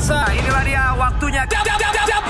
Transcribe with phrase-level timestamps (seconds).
[0.00, 1.42] pemirsa, inilah dia waktunya.
[1.44, 2.24] Jab, jab, jab, jab,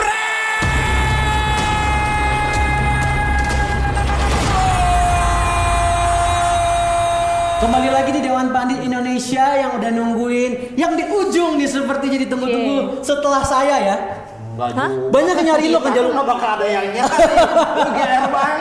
[7.61, 12.27] Kembali lagi di Dewan Pandit Indonesia yang udah nungguin yang di ujung nih seperti jadi
[12.27, 13.97] tunggu-tunggu setelah saya ya.
[15.13, 17.23] Banyak yang nyari lo kan jalur bakal ada yang nyari.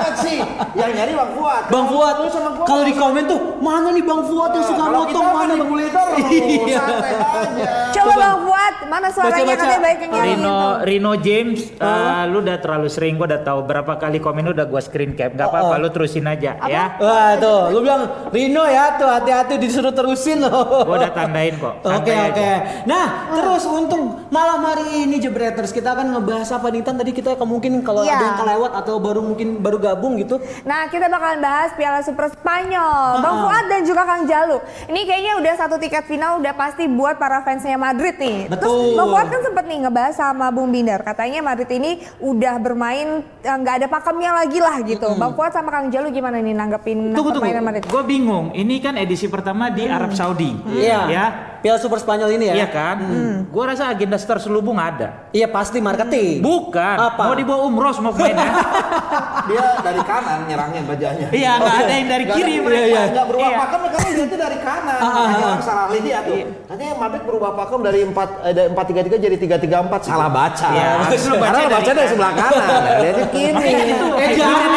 [0.09, 0.37] Banget sih.
[0.73, 1.63] Yang nyari Bang Fuad.
[1.69, 2.15] Bang Fuad.
[2.17, 2.65] Lu sama gua.
[2.65, 5.53] Kalau di komen tuh mana nih Bang Fuad yang suka Kalau motong kita mana mana
[5.55, 6.81] Bang buliter, Iya.
[7.91, 9.55] Coba Bang Fuad, mana suaranya Baca-baca.
[9.55, 10.85] katanya baik yang Rino gitu.
[10.85, 14.65] Rino James, eh, lu udah terlalu sering, gua udah tahu berapa kali komen lu udah
[14.65, 15.31] gua screen cap.
[15.31, 16.85] Gak apa-apa, lu terusin aja ya.
[16.97, 20.85] Wah tuh, lu bilang Rino ya tuh hati-hati disuruh terusin loh.
[20.85, 21.75] Gua udah tandain kok.
[21.99, 22.49] Oke oke.
[22.85, 27.35] Nah terus untung malam hari ini Jebreters kita akan ngebahas apa nih Tan tadi kita
[27.41, 28.15] mungkin kalau Iya.
[28.15, 30.35] ada yang kelewat atau baru mungkin baru gabung gitu.
[30.63, 33.19] Nah, kita bakalan bahas Piala Super Spanyol.
[33.19, 34.57] Bang Fuad dan juga Kang Jalu.
[34.87, 38.47] Ini kayaknya udah satu tiket final udah pasti buat para fansnya Madrid nih.
[38.47, 38.67] Betul.
[38.67, 40.99] Terus Bang Fuad kan sempet nih ngebahas sama Bung Binder.
[41.03, 45.09] Katanya Madrid ini udah bermain eh, nggak ada pakemnya lagi lah gitu.
[45.19, 47.83] Bang Fuad sama Kang Jalu gimana nih nanggepin Tunggu permainan Madrid?
[47.85, 48.55] Gue bingung.
[48.55, 50.55] Ini kan edisi pertama di Arab Saudi.
[50.71, 51.01] Iya.
[51.09, 51.25] Ya.
[51.59, 52.55] Piala Super Spanyol ini ya.
[52.63, 52.97] Iya kan?
[53.51, 55.27] Gua rasa agenda terselubung ada.
[55.35, 56.39] Iya pasti marketing.
[56.39, 56.95] Bukan.
[56.95, 57.27] Apa?
[57.27, 58.47] Mau dibawa umroh semua pemainnya.
[59.49, 61.27] Dia dari kanan nyerangnya bajanya.
[61.33, 62.85] iya, nggak ada yang dari kiri mereka.
[62.85, 63.57] Iya, Nggak berubah Iya.
[63.57, 63.79] pakem
[64.19, 64.99] dia tuh dari kanan.
[64.99, 65.55] Ah, ah, ah.
[65.63, 66.43] salah lihat tuh.
[66.67, 70.67] Katanya Madrid berubah pakem dari 4 eh, dari 4-3-3 jadi 3-3-4 salah baca.
[70.75, 72.67] Iya, lu baca Karena dari baca dari sebelah kanan.
[73.19, 73.73] Tuh kiri.
[74.19, 74.69] Eh jangan.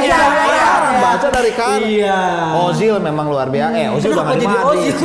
[0.00, 0.18] Iya,
[0.50, 0.68] Iya.
[0.74, 1.80] orang baca dari kanan.
[1.86, 2.20] Iya.
[2.66, 3.74] Ozil memang luar biasa.
[3.78, 5.04] Eh, Ozil udah jadi Ozil di.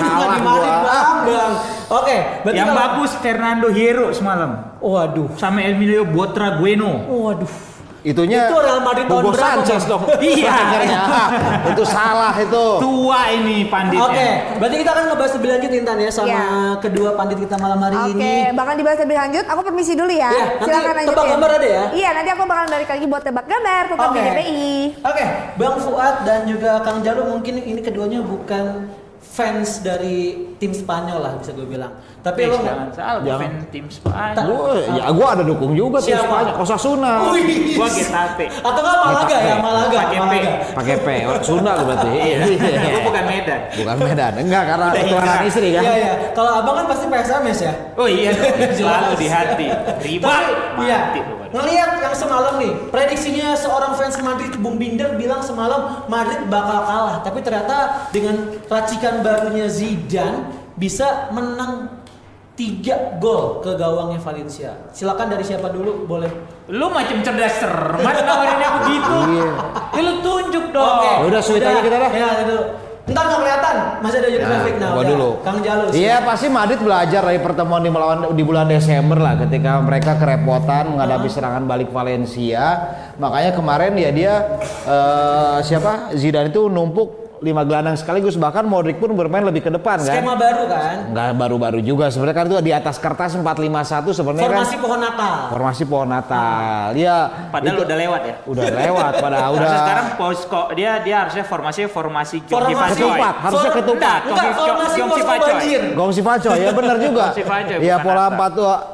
[1.26, 1.54] Bang?
[1.86, 5.38] Oke, berarti Yang bagus Fernando Hierro semalam Waduh.
[5.38, 7.06] sama Emilio Butragueno.
[7.06, 7.75] Waduh.
[8.06, 10.06] Itunya Itu Real Madrid tahun Hugo berapa, Sanchez dong.
[10.22, 10.58] Iya.
[11.74, 12.66] Itu salah itu.
[12.78, 14.06] Tua ini panditnya.
[14.06, 14.28] Oke,
[14.62, 16.46] berarti kita akan ngebahas lebih lanjut Intan ya sama Iya.
[16.78, 18.34] kedua pandit kita malam hari Oke, ini.
[18.54, 19.46] bakal dibahas lebih lanjut.
[19.48, 20.30] Aku permisi dulu ya.
[20.30, 21.32] Nanti Silakan tebak lanjutin.
[21.34, 21.84] gambar ada ya?
[21.92, 24.30] Iya, nanti aku bakal balik lagi buat tebak gambar tetap di Oke.
[24.30, 24.70] GPI.
[25.02, 25.24] Oke,
[25.58, 28.86] Bang Fuad dan juga Kang Jalu mungkin ini keduanya bukan
[29.20, 30.18] fans dari
[30.56, 31.92] tim Spanyol lah bisa gue bilang.
[32.26, 33.38] Tapi Eh, lo jangan salah, Jangan.
[33.46, 34.46] fan tim Spanyol.
[34.50, 36.26] Gue ya gue ada dukung juga tim Siapa?
[36.26, 36.56] Spanyol.
[36.58, 37.12] Osasuna.
[37.30, 37.78] Wih.
[37.78, 38.46] Gua Getafe.
[38.50, 39.98] Atau nggak Malaga ya, Malaga.
[40.02, 40.34] Pakai P.
[40.74, 41.08] Pakai P.
[41.30, 42.10] Oh, Sunda lu berarti.
[42.10, 42.38] Iya.
[42.98, 43.60] Gua bukan Medan.
[43.78, 44.32] Bukan Medan.
[44.42, 45.46] Enggak karena keturunan hijrah.
[45.46, 45.84] istri kan.
[45.86, 46.14] Iya iya.
[46.34, 47.74] Kalau abang kan pasti PSMS ya.
[47.94, 48.32] Oh iya,
[48.74, 49.68] selalu di hati.
[50.02, 50.34] Riba,
[50.82, 50.98] iya.
[51.14, 51.20] mati.
[51.54, 57.22] Ngelihat yang semalam nih, prediksinya seorang fans Madrid Bung Binder bilang semalam Madrid bakal kalah,
[57.22, 62.02] tapi ternyata dengan racikan barunya Zidane bisa menang
[62.56, 64.72] tiga gol ke gawangnya Valencia.
[64.96, 66.32] Silakan dari siapa dulu boleh.
[66.72, 69.16] Lu macam cerdas cermat nawarinnya begitu.
[69.36, 69.50] Iya.
[69.92, 71.00] Ya lu tunjuk dong.
[71.04, 72.12] Ya udah, sweet aja kita dah.
[72.16, 72.58] Ya, itu.
[73.06, 74.90] Entar nggak kelihatan, masih ada jadi Ya, traffic nah.
[74.90, 75.12] gua udah.
[75.14, 75.30] dulu.
[75.46, 75.84] Kang Jalu.
[75.94, 80.90] Iya pasti Madrid belajar dari pertemuan di melawan di bulan Desember lah ketika mereka kerepotan
[80.90, 82.66] menghadapi serangan balik Valencia.
[83.22, 84.34] Makanya kemarin ya dia
[84.90, 89.98] eh, siapa Zidane itu numpuk lima gelandang sekaligus bahkan Modric pun bermain lebih ke depan
[89.98, 90.08] kan.
[90.16, 90.96] Skema baru kan?
[91.10, 93.76] Nggak baru-baru juga sebenarnya kan itu di atas kertas 451
[94.12, 95.34] sebenarnya kan Formasi pohon Natal.
[95.50, 96.88] formasi pohon Natal.
[96.94, 97.18] Ya
[97.50, 98.36] Padahal itu udah lewat ya.
[98.46, 103.34] udah lewat pada udah Harusnya sekarang posko dia dia harusnya formasi formasi Jong Formasi ketupat,
[103.42, 104.20] harusnya For- ketupat.
[104.22, 105.82] Enggak, Enggak, formasi banjir.
[105.94, 107.26] Gong Sivaco ya benar juga.
[107.76, 108.50] Iya pola Atta.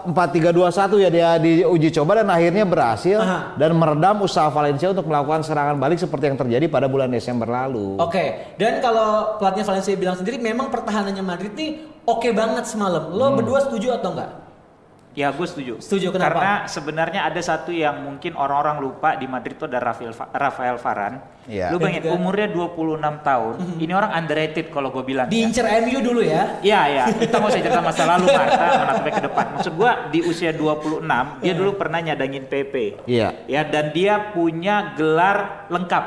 [0.08, 3.56] 4 4 3 2 1 ya dia diuji coba dan akhirnya berhasil Aha.
[3.56, 7.98] dan meredam usaha Valencia untuk melakukan serangan balik seperti yang terjadi pada bulan Desember lalu.
[7.98, 13.12] Oke, dan kalau pelatihnya Valencia bilang sendiri memang pertahanannya Madrid nih oke banget semalam.
[13.14, 14.51] Lo berdua setuju atau enggak?
[15.12, 15.74] Ya gue setuju.
[15.84, 16.32] Setuju, kenapa?
[16.32, 21.20] Karena sebenarnya ada satu yang mungkin orang-orang lupa di Madrid itu ada Rafael, Rafael Varane.
[21.52, 21.68] Iya.
[21.74, 23.54] Lu bayangin juga- umurnya 26 tahun.
[23.76, 25.28] Ini orang underrated kalau gue bilang.
[25.28, 25.34] ya.
[25.36, 26.64] Diincer MU dulu ya.
[26.64, 27.04] Iya, iya.
[27.12, 28.46] Kita nggak usah cerita masa lalu, Pak.
[28.46, 29.46] Kita menatapnya ke depan.
[29.52, 33.04] Maksud gua di usia 26, dia dulu pernah nyadangin PP.
[33.04, 33.28] Iya.
[33.52, 36.06] Ya, dan dia punya gelar lengkap.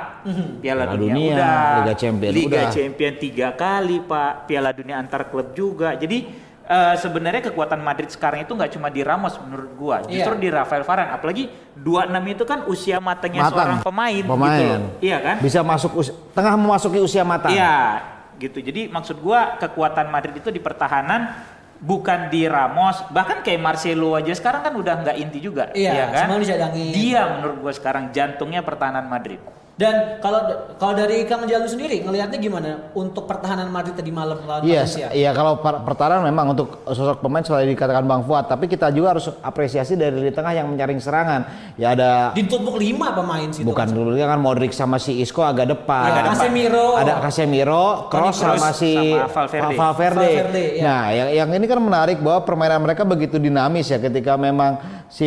[0.64, 1.60] Piala Piala Dunia, Dunia, udah.
[1.84, 2.72] Liga Champion Liga udah.
[2.72, 4.48] Champion tiga kali, Pak.
[4.48, 5.92] Piala Dunia antar klub juga.
[5.92, 10.40] Jadi eh, sebenarnya kekuatan Madrid sekarang itu nggak cuma di Ramos menurut gua, justru Iya.
[10.40, 11.12] di Rafael Varane.
[11.12, 11.44] Apalagi
[11.74, 13.52] 26 itu kan usia matangnya Matang.
[13.54, 14.50] seorang pemain, Pemain.
[14.50, 14.80] gitu loh.
[14.98, 15.36] Iya kan?
[15.38, 17.52] Bisa masuk us- tengah memasuki usia matang.
[17.52, 18.00] Iya,
[18.36, 18.58] gitu.
[18.58, 21.36] Jadi maksud gua kekuatan Madrid itu di pertahanan
[21.76, 26.04] bukan di Ramos, bahkan kayak Marcelo aja sekarang kan udah nggak inti juga, Iya, ya
[26.24, 26.40] kan?
[26.40, 26.92] dicadangin.
[26.92, 29.36] Dia menurut gua sekarang jantungnya pertahanan Madrid.
[29.74, 30.38] Dan kalau
[30.78, 35.10] kalau dari Kang Jalu sendiri ngelihatnya gimana untuk pertahanan Madrid tadi malam lawan Yes, Valencia?
[35.10, 39.18] iya kalau per- pertahanan memang untuk sosok pemain selalu dikatakan Bang Fuad, tapi kita juga
[39.18, 41.42] harus apresiasi dari lini tengah yang menyaring serangan.
[41.74, 43.66] Ya ada Ditumpuk lima pemain situ.
[43.66, 46.06] bukan dulu kan Modric sama si Isco agak depan.
[46.06, 46.86] Ada Casemiro.
[46.94, 49.58] Ada Casemiro, Kroos Kroos sama si sama Valverde.
[49.58, 50.22] Va- Valverde.
[50.30, 50.82] Valverde, ya.
[50.86, 54.78] Nah, yang, yang ini kan menarik bahwa permainan mereka begitu dinamis ya ketika memang
[55.10, 55.26] si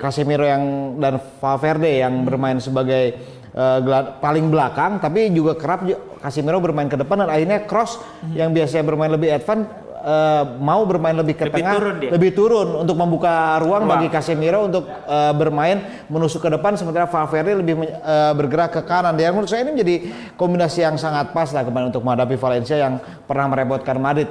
[0.00, 0.64] Casemiro yang
[0.96, 5.86] dan Valverde yang bermain sebagai gelar- paling belakang tapi juga kerap
[6.18, 8.00] Casemiro bermain ke depan dan akhirnya Kroos
[8.32, 9.68] yang biasanya bermain lebih advance
[10.00, 12.10] eh, mau bermain lebih ke Lebih tengah turun dia.
[12.10, 13.92] lebih turun untuk membuka ruang, Ruang.
[13.94, 19.14] bagi Casemiro untuk eh, bermain menusuk ke depan sementara Valverde lebih eh, bergerak ke kanan.
[19.14, 19.96] Dan menurut saya ini menjadi
[20.34, 24.28] kombinasi yang sangat pas lah kemarin untuk menghadapi Valencia yang pernah merepotkan Madrid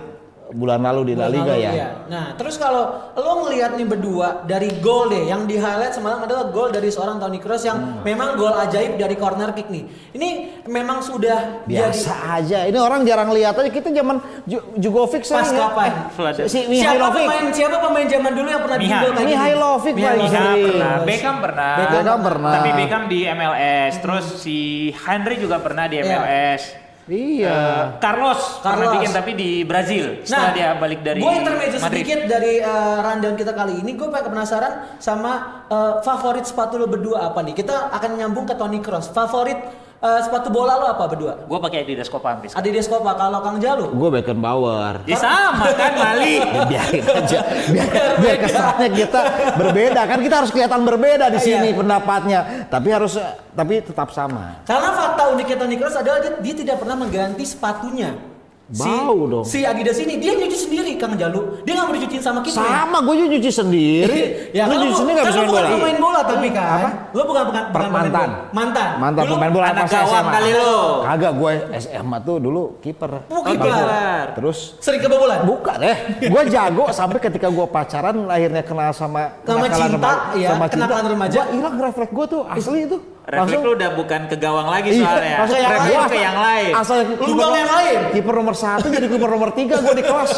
[0.54, 1.72] bulan lalu di La Liga lalu, ya.
[1.72, 1.88] iya.
[2.06, 6.48] Nah, terus kalau lo ngelihat nih berdua dari gol deh yang di highlight semalam adalah
[6.48, 8.02] gol dari seorang Toni Kroos yang Hmm.
[8.02, 9.84] memang gol ajaib dari corner kick nih.
[10.12, 10.30] Ini
[10.66, 12.64] memang sudah Biasa aja.
[12.64, 13.68] Ini orang jarang lihat aja.
[13.68, 15.58] Kita zaman Ju- Jugovic Pas ya.
[15.60, 15.92] kapan?
[16.12, 16.46] Vladan.
[16.46, 17.24] Si siapa Mihailovic.
[17.24, 18.86] pemain siapa pemain zaman dulu yang pernah Miha.
[18.86, 19.32] bikin gol kayak gini?
[19.34, 20.64] Mihailovic Beckham sering.
[20.64, 21.74] pernah, Beckham pernah.
[21.76, 22.52] Beckham pernah.
[22.54, 24.58] Tapi Beckham di MLS, terus si
[24.94, 25.98] Henry juga pernah di.
[25.98, 26.83] MLS.
[27.04, 27.52] Iya.
[27.52, 28.94] Eh, Carlos, pernah Carlos.
[28.96, 32.00] bikin tapi di Brazil setelah dia balik dari gue intermezzo Madrid.
[32.00, 33.92] sedikit dari uh, rundown kita kali ini.
[34.00, 37.60] Gue pengen penasaran sama uh, favorit sepatu lo berdua apa nih?
[37.60, 39.12] Kita akan nyambung ke Toni Kroos.
[39.12, 41.48] Favorit uh, sepatu bola lo apa berdua?
[41.48, 42.52] Gue pakai Adidas Copa Ampis.
[42.54, 43.16] Adidas Copa.
[43.16, 43.96] Kalau Kang Jalu?
[43.96, 45.08] Gue Beckenbauer.
[45.08, 46.36] Ya sama kan Mali.
[46.54, 47.40] Ya, biarin aja
[47.70, 47.88] biar,
[48.20, 49.22] biar kesannya kita
[49.56, 51.78] berbeda kan kita harus kelihatan berbeda di sini Iya.
[51.78, 53.16] pendapatnya tapi harus
[53.54, 58.33] tapi tetap sama Karena fakta uniknya Toni Kroos adalah dia, dia tidak pernah mengganti sepatunya.
[58.74, 59.44] Bau dong.
[59.44, 61.62] Si Adidas ini dia nyuci sendiri Kang Jalu.
[61.62, 62.58] Dia nggak mau dicuciin sama kita.
[62.58, 64.22] sama gue juga nyuci sendiri
[64.58, 66.68] Ya, lu nyuci lu- sendiri gak kan bisa lu main bola pemain bola tapi kan.
[66.74, 66.90] Apa?
[67.10, 68.50] Lu bukan bukan, bukan mantan bola.
[68.52, 68.88] Mantan.
[68.98, 70.74] mantan Dulu pemain bola anak gawang SMA kali lu.
[71.04, 74.26] kagak gue SMA tuh dulu kiper Oh, kiper.
[74.34, 75.40] terus Sering kebobolan.
[75.44, 80.50] Bukan eh, gue jago sampai ketika gue pacaran akhirnya kenal sama Sama cinta, remaja- ya,
[80.50, 81.36] sama cinta, kenakalan remaja.
[81.36, 82.98] Gua hilang refleks gue tuh asli itu.
[83.24, 85.48] Refleks lu udah bukan ke gawang lagi soalnya.
[85.48, 86.12] langsung yang Refleks lain.
[86.12, 86.72] ke yang lain.
[86.76, 87.98] Asal Lubang yang lain.
[88.12, 90.34] Kiper nomor satu jadi kiper nomor tiga gue di kelas.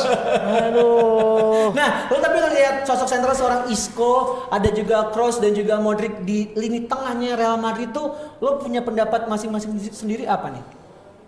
[0.70, 1.74] Aduh.
[1.74, 6.54] Nah, lo tapi ngelihat sosok sentral seorang Isco, ada juga Kroos dan juga Modric di
[6.54, 10.64] lini tengahnya Real Madrid tuh, lo punya pendapat masing-masing sendiri apa nih?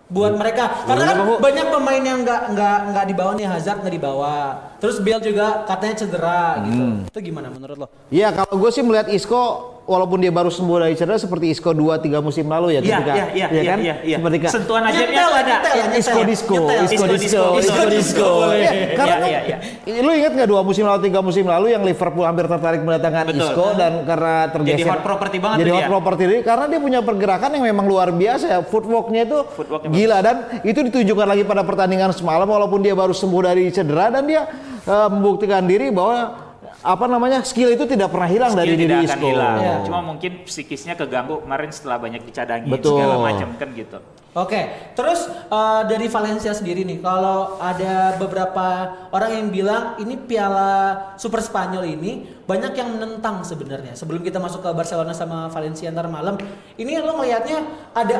[0.08, 4.36] Buat mereka, karena kan banyak pemain yang nggak nggak nggak dibawa nih Hazard nggak dibawa,
[4.80, 7.12] terus Bale juga katanya cedera gitu.
[7.12, 7.86] Itu gimana menurut lo?
[8.08, 12.20] Iya kalau gue sih melihat Isco walaupun dia baru sembuh dari cedera seperti Isco 2-3
[12.20, 13.78] musim lalu ya Iya, ketika iya, iya, iya, kan?
[13.80, 14.16] iya, iya.
[14.20, 15.48] Seperti ka- Sentuhan ajaibnya Nyetel, tuh ada.
[15.50, 15.96] nyetel, nyetel.
[15.96, 16.54] Isco disco.
[16.54, 18.28] Isco Isco disco, Isco Isco disco.
[18.50, 21.82] Iya, Karena Iya, iya, kan, lu ingat nggak dua musim lalu, tiga musim lalu yang
[21.82, 23.40] Liverpool hampir tertarik mendatangkan Betul.
[23.42, 25.88] Isco dan karena tergeser Jadi hot property banget Jadi hot dia.
[25.88, 28.58] property karena dia punya pergerakan yang memang luar biasa ya.
[28.60, 33.40] Footworknya itu Footworknya gila dan itu ditunjukkan lagi pada pertandingan semalam walaupun dia baru sembuh
[33.42, 34.44] dari cedera dan dia
[34.82, 36.47] eh, membuktikan diri bahwa
[36.82, 39.28] apa namanya skill itu tidak pernah hilang dari Skill diri tidak akan Isco.
[39.28, 39.56] hilang.
[39.58, 39.74] Iya.
[39.86, 42.98] Cuma mungkin psikisnya keganggu kemarin setelah banyak dicadangin Betul.
[43.00, 43.98] segala macam kan gitu.
[44.38, 51.14] Oke, terus eh, dari Valencia sendiri nih, kalau ada beberapa orang yang bilang ini Piala
[51.18, 53.98] Super Spanyol ini banyak yang menentang sebenarnya.
[53.98, 56.38] Sebelum kita masuk ke Barcelona sama Valencia ntar malam,
[56.78, 58.16] ini lo ngelihatnya ada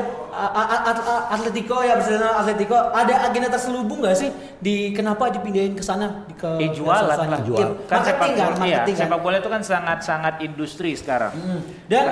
[1.32, 6.34] Atletico ya Barcelona Atletico ada agenda terselubung nggak sih di kenapa dipindahin ke sana di
[6.34, 7.40] ke Eh jualan lah.
[7.46, 7.58] Jual.
[7.62, 9.02] Iya, Kan sepak marketing kan, bola, iya, marketing kan.
[9.06, 11.32] sepak bola itu kan sangat-sangat industri sekarang.
[11.32, 11.60] Hmm.
[11.86, 12.04] Dan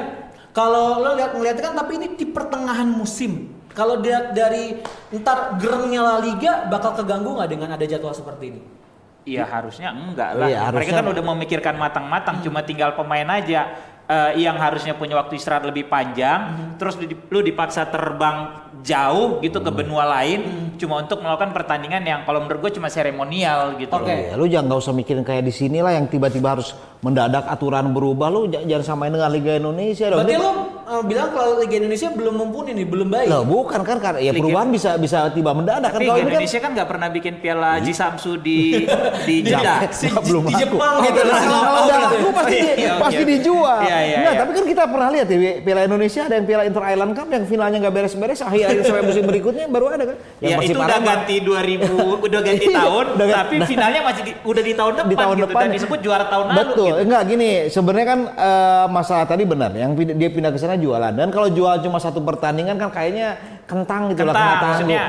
[0.54, 3.55] kalau lo lihat ngeliatnya kan tapi ini di pertengahan musim.
[3.76, 4.80] Kalau dia dari
[5.12, 8.62] ntar gerengnya La Liga bakal keganggu nggak dengan ada jadwal seperti ini?
[9.26, 10.48] Iya harusnya enggak lah.
[10.48, 13.68] Iya, Mereka harusnya- kan udah memikirkan matang-matang, cuma tinggal pemain aja
[14.06, 16.40] eh, yang harusnya punya waktu istirahat lebih panjang,
[16.78, 20.40] terus di- lu dipaksa terbang jauh gitu ke benua lain,
[20.74, 23.88] cuma untuk melakukan pertandingan yang kalau menurut gue cuma seremonial gitu.
[23.88, 24.02] loh.
[24.02, 24.14] Oke.
[24.26, 27.86] Ya, lu jangan nggak usah mikirin kayak di sini lah yang tiba-tiba harus mendadak aturan
[27.88, 30.20] berubah lu jangan samain dengan Liga Indonesia dong.
[30.20, 30.50] Berarti lo
[30.82, 33.28] eh, bilang kalau Liga Indonesia belum mumpuni nih, belum baik.
[33.28, 36.58] Loh, bukan kan karena ya Liga- perubahan bisa bisa tiba mendadak kan ini kan Indonesia
[36.58, 38.84] kan nggak pernah bikin piala Jisamsu di
[39.28, 39.86] di Jeddah.
[39.90, 40.60] Si- belum di aku.
[40.74, 41.20] Jepang gitu.
[41.22, 42.16] Kalau Oh, udah gitu.
[42.18, 42.28] aku
[43.06, 43.38] pasti Iya, iya, iya.
[43.38, 43.78] dijual.
[43.78, 44.40] Iya, iya, Nggak, iya.
[44.40, 47.44] tapi kan kita pernah lihat ya Piala Indonesia ada yang Piala Inter Island Cup yang
[47.44, 50.16] finalnya nggak beres-beres akhir akhir sampai musim berikutnya baru ada kan.
[50.36, 51.86] Yang Ya Persib itu udah ganti 2000,
[52.20, 55.16] udah ganti Iya, tahun, udah ganti- tapi finalnya masih di, udah di tahun depan di
[55.16, 56.58] tahun gitu depan dan disebut juara tahun lalu.
[56.58, 57.02] Betul, gitu.
[57.02, 57.50] enggak gini.
[57.68, 59.70] Sebenarnya kan eh, masalah tadi benar.
[59.70, 61.12] Yang pindah- dia pindah ke sana jualan.
[61.12, 65.02] Dan kalau jual cuma satu pertandingan kan kayaknya kentang gitu lah, Kentang, kena maksudnya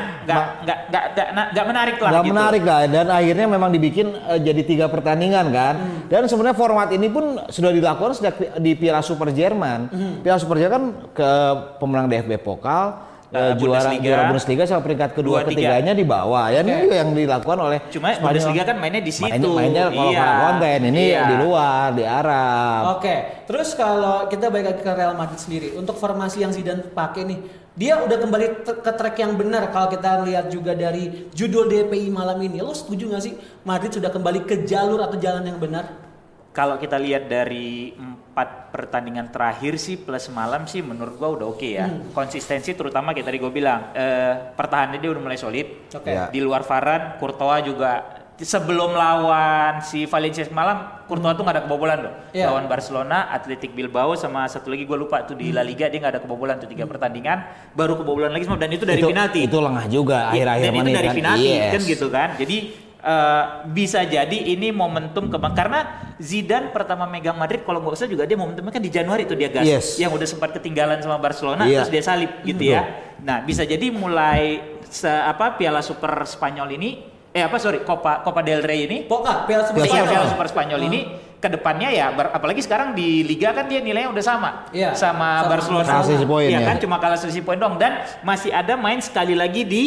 [1.47, 2.33] nggak menarik lah nggak gitu.
[2.33, 6.09] menarik lah dan akhirnya memang dibikin eh, jadi tiga pertandingan kan Hmm.
[6.09, 10.13] dan sebenarnya format ini pun sudah dilakukan sejak di Piala Super Jerman Hmm.
[10.19, 10.83] Piala Super Jerman kan
[11.13, 11.29] ke
[11.77, 14.03] pemenang DFB Pokal Eh, juara Bundesliga.
[14.07, 15.59] juara Bundesliga sama peringkat kedua Dua, tiga.
[15.59, 18.23] ketiganya di bawah ya ini juga yang dilakukan oleh Cuma Spanyol.
[18.23, 19.27] Bundesliga kan mainnya di situ.
[19.27, 20.27] mainnya, mainnya kalau Iya.
[20.41, 21.21] konten ini Iya.
[21.21, 25.99] di luar di Arab Oke, terus kalau kita balik lagi ke Real Madrid sendiri, untuk
[25.99, 27.39] formasi yang Zidane pakai nih,
[27.77, 32.41] dia udah kembali ke track yang benar kalau kita lihat juga dari judul DPI malam
[32.41, 32.57] ini.
[32.57, 36.09] Lo setuju gak sih Madrid sudah kembali ke jalur atau jalan yang benar?
[36.57, 41.69] Kalau kita lihat dari empat pertandingan terakhir sih plus malam sih menurut gua udah oke
[41.69, 41.85] ya.
[41.85, 42.09] Hmm.
[42.17, 45.93] Konsistensi terutama kayak tadi gua bilang eh, pertahanannya dia udah mulai solid.
[45.93, 46.09] Oke.
[46.09, 46.33] Ya.
[46.33, 51.97] Di luar Varane, Courtois juga sebelum lawan si Valencia semalam, Courtois tuh nggak ada kebobolan
[51.99, 52.13] loh.
[52.29, 52.47] Iya.
[52.47, 56.13] Lawan Barcelona, Athletic Bilbao sama satu lagi gua lupa tuh di La Liga dia nggak
[56.13, 59.39] ada kebobolan tuh tiga pertandingan, baru kebobolan lagi semua dan itu dari itu, penalti.
[59.41, 61.15] itu lengah juga Iya, akhir-akhir dan itu dari kan.
[61.15, 61.71] penalti Yes.
[61.71, 62.57] kan gitu kan jadi
[62.99, 65.79] eh, bisa jadi ini momentum kebang karena
[66.17, 69.47] Zidane pertama megang Madrid kalau nggak usah juga dia momentumnya kan di Januari itu dia
[69.47, 69.87] gas Yes.
[69.95, 71.81] yang udah sempat ketinggalan sama Barcelona Iya.
[71.81, 72.85] terus dia salib gitu ya
[73.17, 76.89] nah bisa jadi mulai se apa Piala Super Spanyol ini
[77.37, 80.09] eh apa sorry Copa Copa del Rey ini Poka, Piala Super Piala Iya, Spanyol.
[80.09, 80.99] Piala Super Spanyol ini
[81.37, 85.45] ke depannya ya bar- apalagi sekarang di Liga kan dia nilainya udah sama Iya, sama,
[85.45, 86.65] sama Barcelona Kalah selisih poin Iya ya.
[86.65, 87.91] kan cuma kalah selisih poin dong dan
[88.21, 89.83] masih ada main sekali lagi di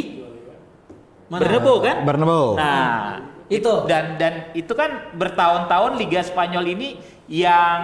[1.27, 1.43] Mana?
[1.43, 2.47] Bernabeu kan Bernabeu.
[2.55, 3.87] Nah, Itu.
[3.87, 6.89] dan dan itu kan bertahun-tahun Liga Spanyol ini
[7.27, 7.79] yang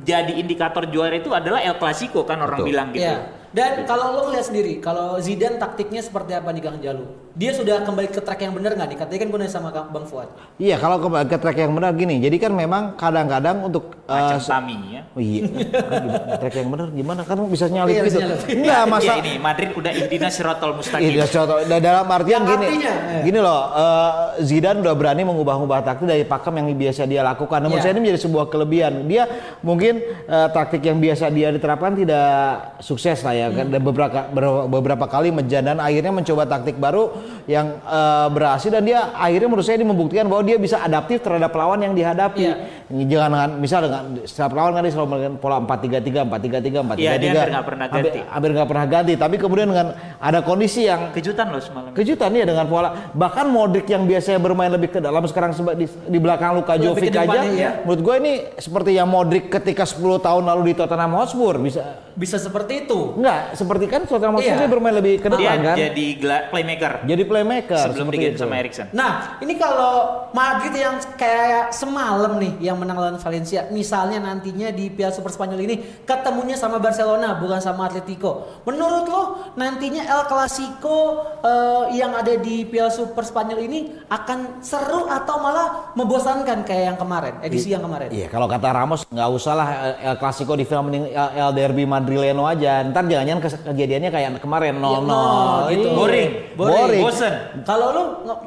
[0.00, 2.68] jadi indikator juara itu adalah El Clasico kan orang Betul.
[2.68, 3.04] bilang gitu.
[3.04, 3.39] Iya.
[3.50, 7.02] Dan kalau lo lihat sendiri, kalau Zidane taktiknya seperti apa nih Kang Jalu?
[7.30, 8.98] Dia sudah kembali ke track yang benar nggak nih?
[8.98, 10.30] Katanya kan gue nanya sama Bang Fuad.
[10.58, 12.18] Iya kalau ke, ke track yang benar gini.
[12.18, 15.02] Jadi kan memang kadang-kadang untuk eh, Macam Tami ya.
[15.14, 15.42] Oh iya,
[16.42, 17.22] track yang benar gimana?
[17.22, 18.18] Kan bisa nyalip Iya, gitu.
[18.50, 21.06] Enggak masa Iya ini Madrid udah ihdina sirotol mustaqim.
[21.06, 21.26] Iya,
[21.66, 23.22] da- dalam artian Yang gini, artinya, eh.
[23.22, 24.10] gini loh, eh,
[24.42, 27.58] Zidane udah berani mengubah-ubah taktik dari pakem yang biasa dia lakukan.
[27.62, 27.82] Namun Iya.
[27.82, 28.92] saya ini menjadi sebuah kelebihan.
[29.06, 29.22] Dia
[29.62, 32.30] mungkin eh, taktik yang biasa dia diterapkan tidak
[32.78, 33.39] sukses lah ya.
[33.46, 33.70] Hmm.
[33.70, 37.14] Dan beberapa ber- beberapa kali menjan dan akhirnya mencoba taktik baru
[37.46, 41.48] yang eh, berhasil dan dia akhirnya menurut saya ini membuktikan bahwa dia bisa adaptif terhadap
[41.50, 42.44] lawan yang dihadapi.
[42.44, 42.56] Iya.
[42.90, 46.98] Jangan dengan misal dengan setiap lawan kan dia selalu melakukan pola 4-3-3, 4-3-3, 4-3-3.
[46.98, 48.18] Iya, dia hampir nggak pernah ganti.
[48.26, 49.12] hampir nggak pernah ganti.
[49.14, 49.86] Tapi kemudian dengan
[50.18, 51.90] ada kondisi yang Kejutan loh semalam.
[51.92, 56.18] kejutan ya dengan pola bahkan Modric yang biasanya bermain lebih ke dalam sekarang di, di
[56.18, 57.70] belakang Luka Jovic aja ya.
[57.82, 62.36] menurut gue ini seperti yang Modric ketika 10 tahun lalu di Tottenham Hotspur bisa Bisa
[62.36, 63.14] seperti itu.
[63.14, 64.60] enggak seperti kan Tottenham Hotspur Iya.
[64.62, 66.06] dia bermain lebih ke Dia depan kan jadi
[66.50, 68.86] playmaker jadi playmaker sebelum seperti diganti sama Erikson.
[68.92, 69.10] Nah,
[69.40, 69.94] ini kalau
[70.30, 75.60] Madrid yang kayak semalam nih yang menang lawan Valencia, misalnya nantinya di Piala Super Spanyol
[75.64, 78.62] ini ketemunya sama Barcelona bukan sama Atletico.
[78.66, 79.22] Menurut lo
[79.54, 80.98] nantinya El Clasico
[81.42, 86.98] eh, yang ada di Piala Super Spanyol ini akan seru atau malah membosankan kayak yang
[86.98, 88.08] kemarin, edisi yang kemarin?
[88.10, 89.68] Iya, kalau kata Ramos nggak usah lah
[89.98, 92.82] El Clasico di film El, El Derby Madrileno aja.
[92.84, 94.84] Ntar jangan-jangan kejadiannya kayak kemarin 0-0.
[94.84, 95.88] Iya, nol, gitu.
[95.88, 95.96] Iya.
[95.96, 96.30] Boring.
[96.56, 97.02] Boring.
[97.04, 97.34] Bosen.
[97.62, 98.02] Kalau lu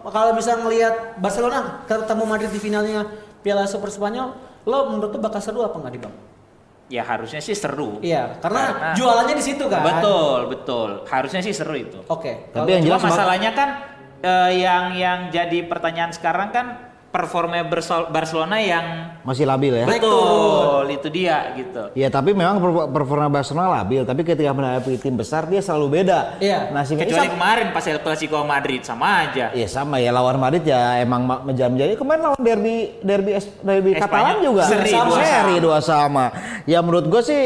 [0.09, 3.05] kalau bisa ngelihat Barcelona ketemu Madrid di finalnya
[3.41, 6.15] Piala Super Spanyol, lo menurut lu bakal seru apa nggak di bang?
[6.91, 7.97] Ya harusnya sih seru.
[8.03, 9.81] Iya, karena, Karena- jualannya di situ kan.
[9.81, 10.89] Betul, betul.
[11.07, 11.99] Harusnya sih seru itu.
[12.11, 12.51] Oke.
[12.51, 13.69] Tapi kalau- yang jelas masalahnya kan
[14.23, 18.85] eh, yang yang jadi pertanyaan sekarang kan performa Bersol- Barcelona yang
[19.21, 19.85] masih labil ya.
[19.85, 21.93] Betul itu dia gitu.
[21.93, 26.41] Ya tapi memang per- performa Barcelona labil, tapi ketika menghadapi tim besar dia selalu beda.
[26.41, 26.73] Iya.
[26.73, 29.53] Nasibnya Kecuali sama- kemarin pas El Clasico Madrid sama aja.
[29.53, 33.93] Iya sama ya lawan Madrid ya emang ma- menjadi kemarin lawan derby derby Es- derby
[33.93, 34.09] Espanyol.
[34.09, 36.25] Katalan juga Seri sama dua seri dua sama.
[36.65, 37.41] Ya menurut gue sih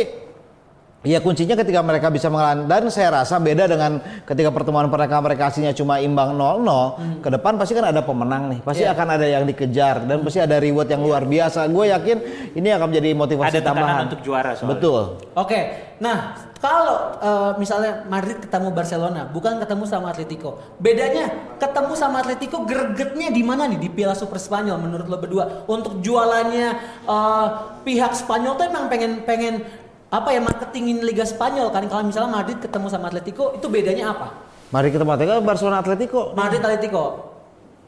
[1.07, 3.97] Ya kuncinya ketika mereka bisa mengalahkan dan saya rasa beda dengan
[4.27, 8.59] ketika pertemuan mereka mereka aslinya cuma imbang 0-0 ke depan pasti kan ada pemenang nih
[8.59, 8.91] pasti Iya.
[8.91, 12.17] akan ada yang dikejar dan pasti ada reward yang luar biasa gue yakin
[12.53, 14.71] ini akan menjadi motivasi Ada tambahan untuk juara soalnya.
[14.75, 15.01] betul
[15.33, 15.59] Oke.
[15.97, 16.17] Nah,
[16.57, 20.61] kalau eh, misalnya Madrid ketemu Barcelona, bukan ketemu sama Atletico.
[20.77, 21.25] Bedanya
[21.57, 25.65] ketemu sama Atletico gregetnya di mana nih di Piala Super Spanyol menurut lo berdua?
[25.65, 26.67] Untuk jualannya
[27.01, 27.47] eh,
[27.81, 29.65] pihak Spanyol tuh emang pengen pengen
[30.07, 34.27] apa ya marketingin Liga Spanyol kan kalau misalnya Madrid ketemu sama Atletico itu bedanya apa?
[34.67, 37.35] mari kita matikan Barcelona Atletico Madrid Atletico.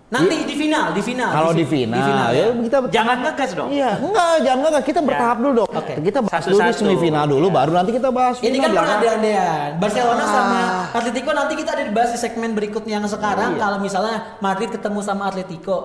[0.10, 1.30] Nanti di final, di final.
[1.30, 2.02] kalau di final,
[2.34, 2.34] ya.
[2.34, 3.70] ya kita Jangan ngegas dong.
[3.70, 5.70] Iya, enggak, jangan enggak, kita bertahap dulu dong.
[5.70, 5.94] Oke.
[6.02, 6.82] Kita bahas dulu di Satu-satu.
[6.82, 8.90] semifinal dulu, baru nanti kita bahas Ini final kan belakang.
[9.06, 10.30] pengandaian Barcelona Ah.
[10.34, 10.62] sama
[10.98, 13.62] Atletico nanti kita ada dibahas di segmen berikutnya yang sekarang Iya.
[13.62, 15.78] kalau misalnya Madrid ketemu sama Atletico.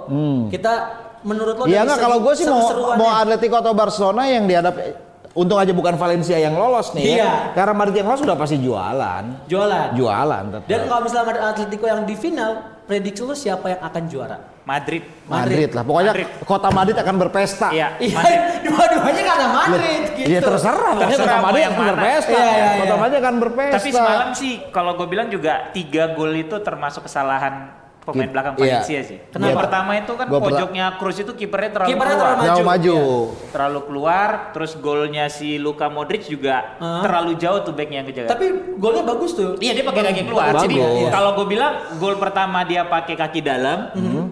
[0.48, 0.72] Kita
[1.20, 2.64] menurut lo Iya enggak, segi kalau gue sih mau
[2.96, 5.03] mau Atletico atau Barcelona yang dihadapi
[5.34, 7.22] untung aja bukan Valencia yang lolos nih Iya.
[7.22, 7.32] ya.
[7.52, 9.24] Karena Madrid yang lolos sudah pasti jualan.
[9.50, 9.86] Jualan.
[9.98, 10.68] Jualan tetap.
[10.70, 12.50] Dan kalau misalnya ada Atletico yang di final,
[12.86, 14.38] prediksi lu siapa yang akan juara?
[14.64, 15.04] Madrid.
[15.28, 15.84] Madrid lah.
[15.84, 16.28] Pokoknya Madrid.
[16.48, 17.68] kota Madrid akan berpesta.
[17.68, 17.88] Iya.
[18.00, 18.40] Iya, Madrid.
[18.70, 20.28] dua-duanya karena Madrid gitu.
[20.32, 22.32] Iya terserah, pokoknya Terserah kota Madrid yang akan berpesta.
[22.32, 22.80] Iya, iya, iya.
[22.80, 23.76] Kota Madrid akan berpesta.
[23.76, 28.54] Tapi semalam sih kalau gue bilang juga tiga gol itu termasuk kesalahan pemain Kip- belakang
[28.54, 28.60] iya.
[28.60, 29.18] Valencia sih.
[29.26, 29.48] Kenapa?
[29.48, 32.28] Yang pertama itu kan Gua pojoknya Cruz itu kipernya terlalu Kipernya keluar.
[32.30, 32.68] terlalu Jauh maju.
[32.68, 32.98] maju.
[33.34, 33.50] Iya.
[33.50, 37.00] Terlalu keluar, terus golnya si Luka Modric juga Hah?
[37.00, 38.28] terlalu jauh tuh backnya yang kejaga.
[38.28, 38.46] Tapi
[38.76, 39.56] golnya bagus tuh.
[39.56, 40.44] Iya dia pakai kaki keluar.
[40.50, 40.62] Bagus.
[40.62, 41.08] Jadi Iya.
[41.08, 43.78] kalau gue bilang gol pertama dia pakai kaki dalam,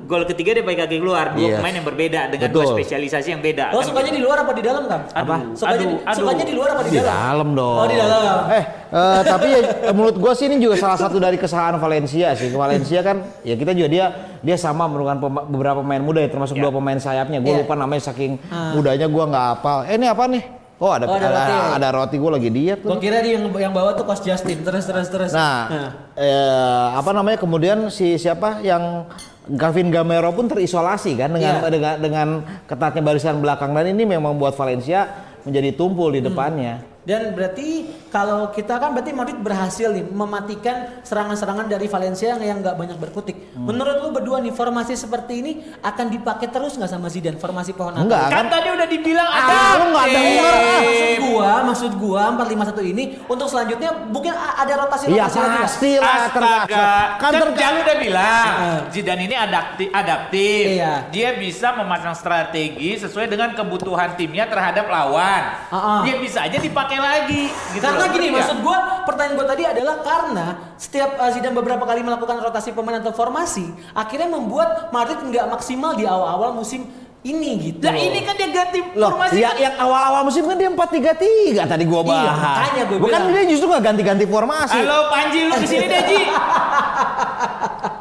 [0.04, 1.26] gol ketiga dia pakai kaki keluar.
[1.32, 1.56] Dua Yes.
[1.58, 2.62] pemain yang berbeda dengan Betul.
[2.62, 3.64] dua spesialisasi yang beda.
[3.70, 4.18] Lo Kan sukanya gitu.
[4.18, 5.02] di luar apa di dalam, Kang?
[5.08, 5.36] Apa?
[5.54, 6.16] Sukanya, Aduh, di, aduh.
[6.18, 7.14] sukanya di luar apa di, Di dalam?
[7.14, 7.78] dalam dong.
[7.78, 8.36] Oh, di dalam.
[8.52, 12.52] Eh, eh, tapi ya, menurut gua sih ini juga salah satu dari kesalahan Valencia sih.
[12.52, 14.06] Valencia kan ya kita juga dia
[14.38, 16.62] dia sama merupakan pema- beberapa pemain muda ya termasuk Ya.
[16.62, 17.40] dua pemain sayapnya.
[17.40, 17.60] Gue Iya.
[17.64, 18.72] lupa namanya saking Ah.
[18.72, 19.78] mudanya gua nggak hafal.
[19.84, 20.44] Eh ini apa nih?
[20.76, 21.54] Oh ada Oh, ada ada, roti.
[21.72, 22.98] ada roti gue lagi diet Gue tuh.
[22.98, 24.60] kira dia yang yang bawa tuh Coach Justin.
[24.60, 25.30] Terus terus terus.
[25.30, 25.70] Nah,
[26.12, 29.06] eh, apa namanya kemudian si siapa yang
[29.44, 31.68] Gavin Gamero pun terisolasi kan dengan Iya.
[31.68, 32.28] dengan dengan
[32.64, 35.06] ketatnya barisan belakang dan ini memang buat Valencia
[35.42, 36.16] menjadi tumpul Hmm.
[36.16, 36.74] di depannya.
[37.02, 42.58] Dan berarti kalau kita kan berarti Madrid berhasil nih mematikan serangan-serangan dari Valencia yang yang
[42.60, 43.50] nggak banyak berkutik.
[43.50, 43.64] Hmm.
[43.64, 47.90] Menurut lu berdua nih formasi seperti ini akan dipakai terus nggak sama Zidane formasi pohon
[47.90, 48.04] Natal?
[48.04, 48.44] Enggak Kan kan?
[48.52, 49.56] tadi udah dibilang Ah, ada.
[49.74, 50.80] lu nggak denger, ah.
[50.82, 55.64] Maksud gua, maksud gua 451 ini untuk selanjutnya mungkin ada rotasi Iya rotasi lagi nggak?
[55.64, 56.52] pasti lah terpaksa.
[56.52, 58.78] Astaga, Kan kan ter- Jalu udah bilang Heeh.
[58.90, 60.64] Zidane ini adaptif, adaptif.
[60.74, 60.92] Iya.
[61.08, 65.42] Dia bisa memasang strategi sesuai dengan kebutuhan timnya terhadap lawan.
[65.66, 65.98] Heeh.
[66.02, 67.48] Dia bisa aja dipakai lagi.
[67.72, 71.82] Gitu karena gini, Ngerti maksud gua pertanyaan gua tadi adalah karena setiap uh, Zidane beberapa
[71.82, 76.84] kali melakukan rotasi pemain atau formasi, akhirnya membuat Madrid nggak maksimal di awal-awal musim
[77.22, 77.86] ini gitu.
[77.86, 79.38] Lah ini kan dia ganti Loh, formasi.
[79.38, 82.56] ya, yang awal-awal musim kan dia 4-3-3 tadi gua Iya, bahas.
[82.58, 83.30] makanya gua Bukan bilang.
[83.30, 84.74] dia justru nggak ganti-ganti formasi.
[84.74, 86.20] Halo Panji lu ke sini deh Ji.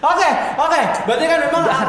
[0.00, 0.80] Oke, oke.
[1.04, 1.88] Berarti kan memang akan,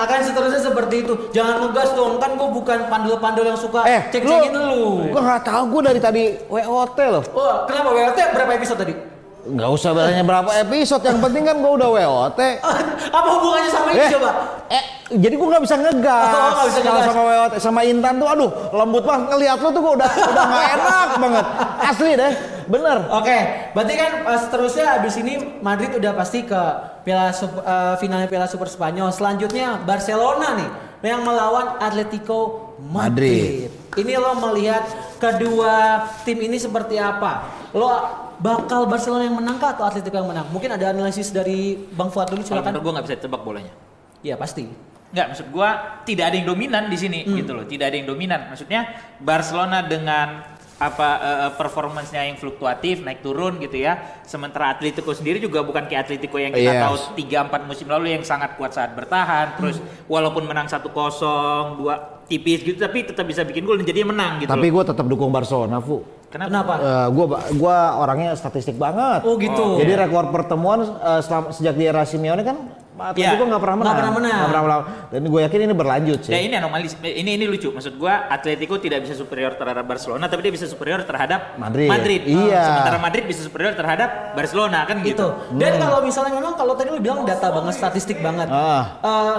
[0.00, 1.12] akan seterusnya seperti itu.
[1.30, 5.08] Jangan ngegas dong, kan gue bukan pandul-pandul yang suka Eh, cek-cekin lu.
[5.08, 7.22] Gua nggak tahu gua dari tadi WOT loh.
[7.30, 8.94] Oh, kenapa WRT berapa episode tadi?
[9.42, 12.40] Nggak usah bertanya berapa episode, yang penting kan gua udah WOT.
[13.16, 14.30] Apa hubungannya sama ini Eh, coba?
[14.68, 16.24] eh, jadi gua nggak bisa ngegas.
[16.26, 17.08] Oh, nggak bisa Kalau ngegas.
[17.08, 20.66] sama WOT sama Intan tuh, aduh lembut banget ngeliat lu tuh gua udah udah nggak
[20.74, 21.44] enak banget.
[21.82, 22.32] Asli deh,
[22.70, 23.10] bener.
[23.10, 23.38] Oke,
[23.74, 26.60] berarti kan uh, seterusnya abis ini Madrid udah pasti ke
[27.02, 29.10] Piala uh, finalnya Piala Super Spanyol.
[29.10, 30.70] Selanjutnya Barcelona nih
[31.02, 33.68] yang melawan Atletico Madrid.
[33.92, 34.86] Ini lo melihat
[35.18, 37.50] kedua tim ini seperti apa?
[37.74, 37.90] Lo
[38.38, 40.46] bakal Barcelona yang menang kah atau Atletico yang menang?
[40.48, 42.70] Mungkin ada analisis dari Bang Fuad dulu Kalau silakan.
[42.72, 43.72] menurut gua nggak bisa ditebak bolanya.
[44.20, 44.64] Iya pasti.
[45.10, 45.68] Nggak, maksud gua
[46.06, 47.34] tidak ada yang dominan di sini Hmm.
[47.34, 47.66] gitu loh.
[47.66, 48.46] Tidak ada yang dominan.
[48.46, 48.80] Maksudnya
[49.18, 50.46] Barcelona dengan
[50.80, 54.00] apa eh, performance-nya yang fluktuatif, naik turun gitu ya.
[54.24, 56.82] Sementara Atletico sendiri juga bukan kayak Atletico yang kita Yes.
[56.82, 59.60] tahu 3 4 musim lalu yang sangat kuat saat bertahan.
[59.60, 60.08] Terus Hmm.
[60.08, 64.48] walaupun menang 1-0, 2 tipis gitu tapi tetap bisa bikin gol dan jadinya menang gitu
[64.48, 66.00] Tapi gua tetap dukung Barcelona, Fu.
[66.30, 66.78] Kenapa?
[66.78, 67.26] Eh, gua
[67.58, 69.26] gua orangnya statistik banget.
[69.26, 69.82] Oh gitu.
[69.82, 72.56] Jadi rekor pertemuan eh, selama, sejak di era Simeone kan
[73.00, 73.48] Atletico Iya.
[73.48, 73.88] nggak pernah menang.
[73.88, 74.30] Nggak pernah menang.
[74.36, 74.82] Nggak pernah menang.
[75.10, 76.32] Dan gue yakin ini berlanjut sih.
[76.36, 77.68] Ya ini anomali ini ini lucu.
[77.72, 81.88] Maksud gua Atletico tidak bisa superior terhadap Barcelona tapi dia bisa superior terhadap Madrid.
[81.88, 82.20] Madrid.
[82.28, 82.62] Iya.
[82.68, 85.32] Sementara Madrid bisa superior terhadap Barcelona kan gitu.
[85.32, 85.58] gitu.
[85.58, 88.48] Dan kalau misalnya memang kalau tadi lu bilang data banget, statistik banget.
[88.52, 88.84] Ah.
[89.00, 89.38] Eh,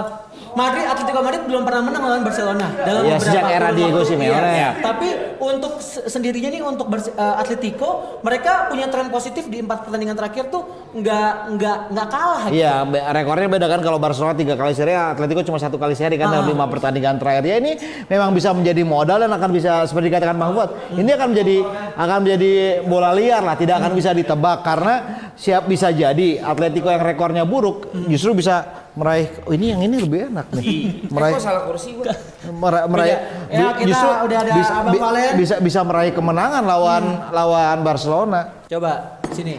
[0.52, 4.00] Madrid, Atletico Madrid belum pernah menang lawan Barcelona dalam Ya, beberapa sejak era Diego.
[4.02, 4.50] Simeone.
[4.52, 4.70] Iya.
[4.78, 10.12] Tapi untuk se- sendirinya nih untuk eh, Atletico, mereka punya tren positif di empat pertandingan
[10.12, 12.42] terakhir tuh nggak nggak nggak kalah.
[12.46, 12.58] gitu.
[12.58, 16.14] Iya, be- rekornya beda kan kalau Barcelona tiga kali seri, Atletico cuma satu kali seri
[16.14, 16.50] kan dalam Ah.
[16.50, 17.44] lima pertandingan terakhir.
[17.44, 17.72] Ya ini
[18.06, 20.70] memang bisa menjadi modal dan akan bisa seperti dikatakan Bang Fuad.
[20.92, 21.56] Ini akan menjadi
[21.94, 22.50] akan menjadi
[22.82, 24.94] bola liar lah, tidak akan bisa ditebak karena
[25.32, 30.28] siap bisa jadi Atletico yang rekornya buruk justru bisa meraih oh ini yang ini lebih
[30.28, 31.08] enak nih.
[31.08, 32.12] meraih salah kursi gua.
[32.52, 33.16] mera- meraih
[33.48, 35.32] Ya, kita udah ada bisa, Abang bi- Valen.
[35.36, 38.40] bisa bisa meraih kemenangan lawan lawan Barcelona.
[38.64, 39.56] Coba sini.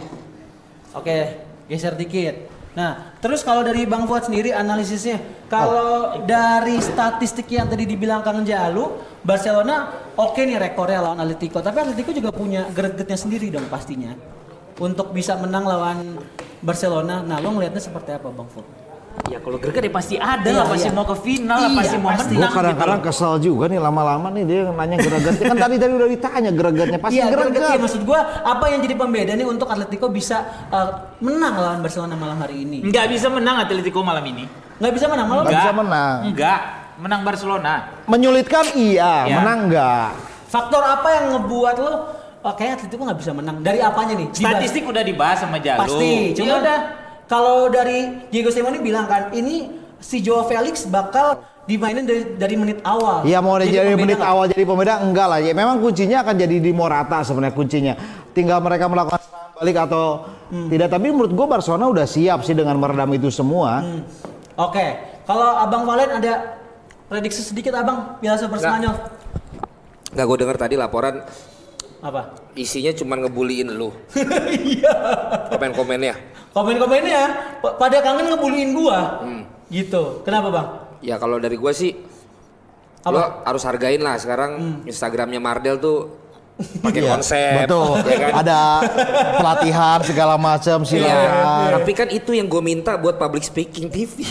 [0.93, 1.17] Oke,
[1.65, 2.49] geser dikit.
[2.73, 8.41] Nah, terus kalau dari Bang Fuad sendiri analisisnya, kalau dari statistik yang tadi dibilang Kang
[8.41, 14.13] Jalu, Barcelona oke nih rekornya lawan Atletico, tapi Atletico juga punya gregetnya sendiri dong pastinya.
[14.75, 16.17] Untuk bisa menang lawan
[16.59, 17.21] Barcelona.
[17.21, 18.65] Nah, lo ngelihatnya seperti apa Bang Fuad?
[19.23, 20.97] Ya kalau greget ya pasti ada Iya, lah, pasti iya.
[20.97, 22.33] mau ke final lah, Iya, pasti mau pasti.
[22.33, 23.07] Gue menang kadang-kadang gitu.
[23.07, 27.15] kesel juga nih lama-lama nih dia nanya gregetnya kan tadi tadi udah ditanya gregetnya pasti
[27.15, 27.53] Iya, greget.
[27.53, 27.69] greget.
[27.69, 30.87] Iya, maksud gua apa yang jadi pembeda nih untuk Atletico bisa uh,
[31.21, 32.77] menang lawan Barcelona malam hari ini?
[32.81, 34.43] Nggak bisa menang Atletico malam ini.
[34.81, 35.43] Nggak bisa menang malam?
[35.45, 36.17] Nggak bisa menang.
[36.27, 36.59] Enggak,
[36.97, 37.73] menang Barcelona.
[38.05, 39.35] Menyulitkan iya, Ya.
[39.39, 40.09] menang enggak.
[40.49, 41.93] Faktor apa yang ngebuat lo
[42.41, 43.61] oh, kayak Atletico nggak bisa menang?
[43.61, 44.27] Dari apanya nih?
[44.29, 44.51] Dibahas.
[44.57, 45.79] Statistik udah dibahas sama Jalu.
[45.85, 46.11] Pasti.
[46.33, 46.79] Ya Cuma udah.
[47.33, 52.85] Kalau dari Diego Simeone bilang kan, ini si Joao Felix bakal dimainin dari dari menit
[52.85, 53.25] awal.
[53.25, 55.39] Ya mau Jadi jadi, pembeda menit awal jadi pembeda enggak lah.
[55.41, 57.93] Ya memang kuncinya akan jadi di Morata sebenarnya kuncinya.
[58.37, 60.05] Tinggal mereka melakukan serangan balik atau
[60.53, 60.69] Hmm.
[60.69, 60.93] tidak.
[60.93, 63.81] Tapi menurut gua Barcelona udah siap sih dengan meredam itu semua.
[63.81, 64.05] Hmm.
[64.53, 64.85] Oke,
[65.25, 66.61] kalau Abang Valen ada
[67.09, 68.69] prediksi sedikit Abang Piala Super Nggak.
[68.69, 68.95] Spanyol
[70.13, 71.25] Nggak gue dengar tadi laporan
[71.97, 72.37] apa?
[72.53, 73.89] isinya cuma ngebuliin lu.
[74.77, 74.93] Iya.
[75.49, 76.13] Komen-komennya.
[76.53, 77.21] Komen-komennya
[77.59, 79.19] pa- pada kangen ngebuliin gua.
[79.19, 79.43] Hmm.
[79.67, 80.21] Gitu.
[80.21, 80.67] Kenapa, Bang?
[81.01, 81.91] Ya kalau dari gue sih
[83.01, 83.11] Apa?
[83.11, 84.51] lo harus hargain lah sekarang
[84.85, 86.13] Instagramnya Mardel tuh
[86.79, 87.65] pakai Iya, konsep.
[87.65, 87.89] Betul.
[88.07, 88.31] ya kan?
[88.39, 88.59] Ada
[89.35, 91.67] pelatihan segala macam Iya, silakan.
[91.75, 94.23] tapi kan itu yang gue minta buat public speaking TV.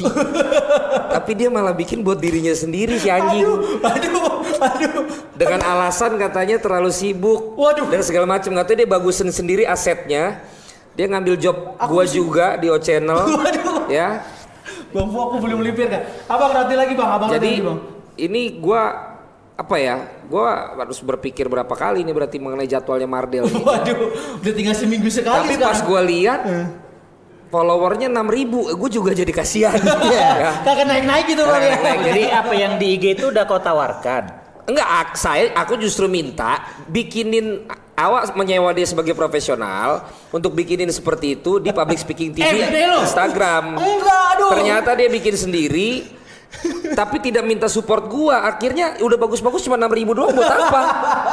[1.14, 3.44] tapi dia malah bikin buat dirinya sendiri si anjing.
[3.82, 5.04] Aduh, aduh.
[5.34, 7.90] Dengan alasan katanya terlalu sibuk Waduh.
[7.90, 8.54] dan segala macam.
[8.54, 10.40] Katanya dia bagusin sendiri asetnya.
[10.92, 13.16] Dia ngambil job gua juga di O Channel.
[13.40, 13.88] Waduh.
[13.88, 14.20] Ya.
[14.92, 16.04] Bang Fu aku belum melipir kan.
[16.26, 17.08] Abang nanti lagi, Bang.
[17.08, 17.78] Abang nanti Jadi lagi, Bang.
[18.18, 18.82] ini gua
[19.52, 19.96] apa ya?
[20.26, 23.44] Gua harus berpikir berapa kali ini berarti mengenai jadwalnya Mardel.
[23.44, 23.56] ini.
[23.64, 23.98] Waduh,
[24.38, 25.88] udah tinggal seminggu sekali Tapi pas sekarang.
[25.88, 26.40] gua lihat
[27.48, 29.76] followernya 6000 gue juga jadi kasihan.
[30.08, 30.60] Ya.
[30.60, 31.60] Kagak naik-naik gitu, Bang.
[31.60, 31.76] ya.
[32.00, 34.24] Jadi apa yang di IG itu udah kau tawarkan?
[34.62, 41.36] Enggak, ak- saya aku justru minta bikinin awak menyewa dia sebagai profesional untuk bikinin seperti
[41.36, 42.98] itu di public speaking TV Eh.
[42.98, 43.76] Instagram.
[43.76, 44.50] Enggak, aduh.
[44.50, 46.20] Ternyata dia bikin sendiri
[46.92, 48.44] tapi tidak minta support gua.
[48.46, 50.82] Akhirnya udah bagus-bagus cuma 6000 doang buat apa?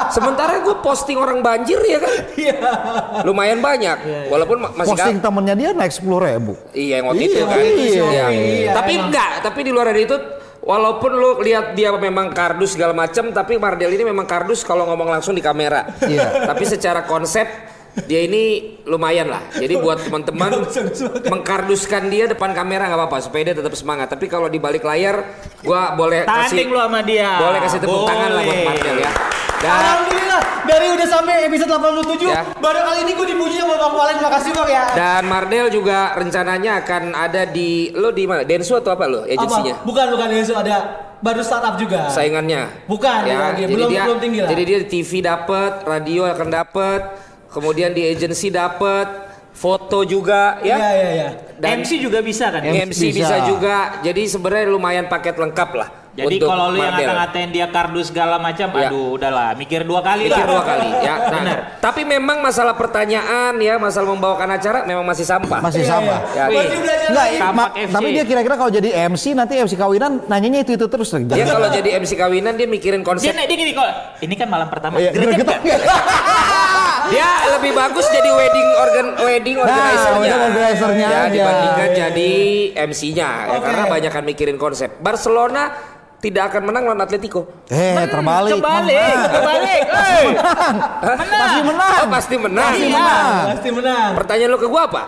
[0.09, 2.15] Sementara gua posting orang banjir ya kan.
[2.33, 2.57] Iya.
[3.23, 4.27] Lumayan banyak.
[4.27, 6.55] Walaupun ma- masih Posting temennya dia naik sepuluh ribu.
[6.71, 7.57] Iya yang waktu itu Iya, kan.
[7.59, 7.75] iya.
[7.75, 8.25] Iya.
[8.31, 10.15] Iya, tapi enggak, tapi di luar dari itu
[10.63, 15.09] walaupun lu lihat dia memang kardus segala macam, tapi Mardel ini memang kardus kalau ngomong
[15.09, 15.87] langsung di kamera.
[16.03, 16.47] Iya.
[16.49, 17.47] tapi secara konsep
[18.05, 18.43] dia ini
[18.83, 19.43] lumayan lah.
[19.51, 20.49] Jadi buat teman-teman
[21.25, 24.07] mengkarduskan dia depan kamera nggak apa-apa supaya dia tetap semangat.
[24.07, 25.23] Tapi kalau di balik layar,
[25.61, 27.29] gua boleh Tanding kasih lu sama dia.
[27.37, 28.67] boleh kasih tepuk tangan lah buat Boleh.
[28.67, 29.11] Mardel ya.
[29.59, 32.47] Dan Alhamdulillah, dari udah sampai episode 87, Ya.
[32.63, 34.17] baru kali ini gue dipuji sama Bang Valen.
[34.23, 34.83] Makasih, Bang ya.
[34.95, 38.47] dan Mardel juga rencananya akan ada di lo di mana?
[38.47, 39.75] Densu atau apa lo agensinya?
[39.75, 39.83] Apa?
[39.83, 40.75] Bukan, bukan itu ada
[41.19, 42.07] baru startup juga.
[42.07, 42.87] saingannya.
[42.87, 44.47] Bukan, bukan, dia jadi belum- dia, belum tinggi lah.
[44.47, 47.01] Jadi dia di TV dapat, radio akan dapat,
[47.49, 49.07] kemudian di agensi dapat,
[49.51, 50.89] foto juga Iya, ya.
[50.89, 51.29] iya, iya.
[51.59, 52.63] Dan MC juga bisa kan?
[52.63, 53.27] MC bisa.
[53.27, 53.35] bisa.
[53.43, 53.99] juga.
[53.99, 55.89] Jadi sebenarnya lumayan paket lengkap lah.
[56.09, 58.91] Jadi kalau lu yang ngata-ngatain dia kardus segala macam, Ya.
[58.91, 60.51] aduh udahlah, mikir dua kali Mikir lah.
[60.51, 61.15] dua kali ya.
[61.15, 61.57] Nah, Benar.
[61.79, 65.63] Tapi memang masalah pertanyaan ya, masalah membawakan acara memang masih sampah.
[65.63, 66.19] Masih sama.
[66.35, 66.51] Ya.
[66.51, 67.93] Masih Tampak FC.
[67.95, 71.07] tapi dia kira-kira kalau jadi MC nanti MC kawinan nanyanya itu itu terus.
[71.07, 73.31] Dia kalau jadi MC kawinan dia mikirin Dia, konsep.
[73.31, 73.87] dia gini kok,
[74.19, 74.99] ini kan malam pertama.
[74.99, 75.53] Iya, Greget gitu.
[75.55, 75.79] nggak?
[77.09, 80.17] Dia lebih bagus jadi wedding organ wedding Nah, organizer-nya.
[80.19, 81.31] wedding organizer-nya ya, aja.
[81.31, 82.31] dibandingkan jadi
[82.85, 83.65] MC-nya ya, Oke.
[83.65, 84.89] karena banyak kan mikirin konsep.
[84.99, 85.73] Barcelona
[86.19, 87.65] tidak akan menang lawan Atletico.
[87.67, 88.53] Eh, terbalik.
[88.53, 89.31] Kebalik, Menang.
[89.31, 89.83] kebalik.
[89.89, 90.25] Hey.
[91.31, 91.95] Pasti menang.
[91.97, 92.69] Oh, pasti menang.
[92.69, 93.33] Pasti menang.
[93.47, 94.09] Pasti menang.
[94.15, 95.03] Pertanyaan lo ke gua apa?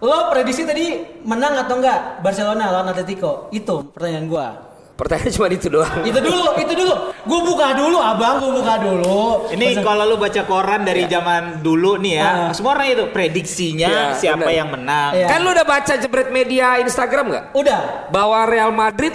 [0.00, 0.84] Lo prediksi tadi
[1.22, 3.46] menang atau enggak Barcelona lawan Atletico?
[3.50, 4.46] Itu pertanyaan gua.
[4.94, 6.00] Pertanyaan cuma itu doang.
[6.02, 6.94] Itu dulu, itu dulu.
[7.24, 9.50] Gua buka dulu, Abang, gua buka dulu.
[9.50, 12.50] Ini Masa- kalau lu baca koran dari zaman dulu nih ya, Ah.
[12.50, 14.54] semua orang itu prediksinya Iya, siapa benar.
[14.54, 15.10] yang menang.
[15.12, 15.26] Iya.
[15.26, 17.44] Kan lu udah baca jebret media Instagram nggak?
[17.52, 17.80] Udah.
[18.08, 19.10] Bahwa Real Madrid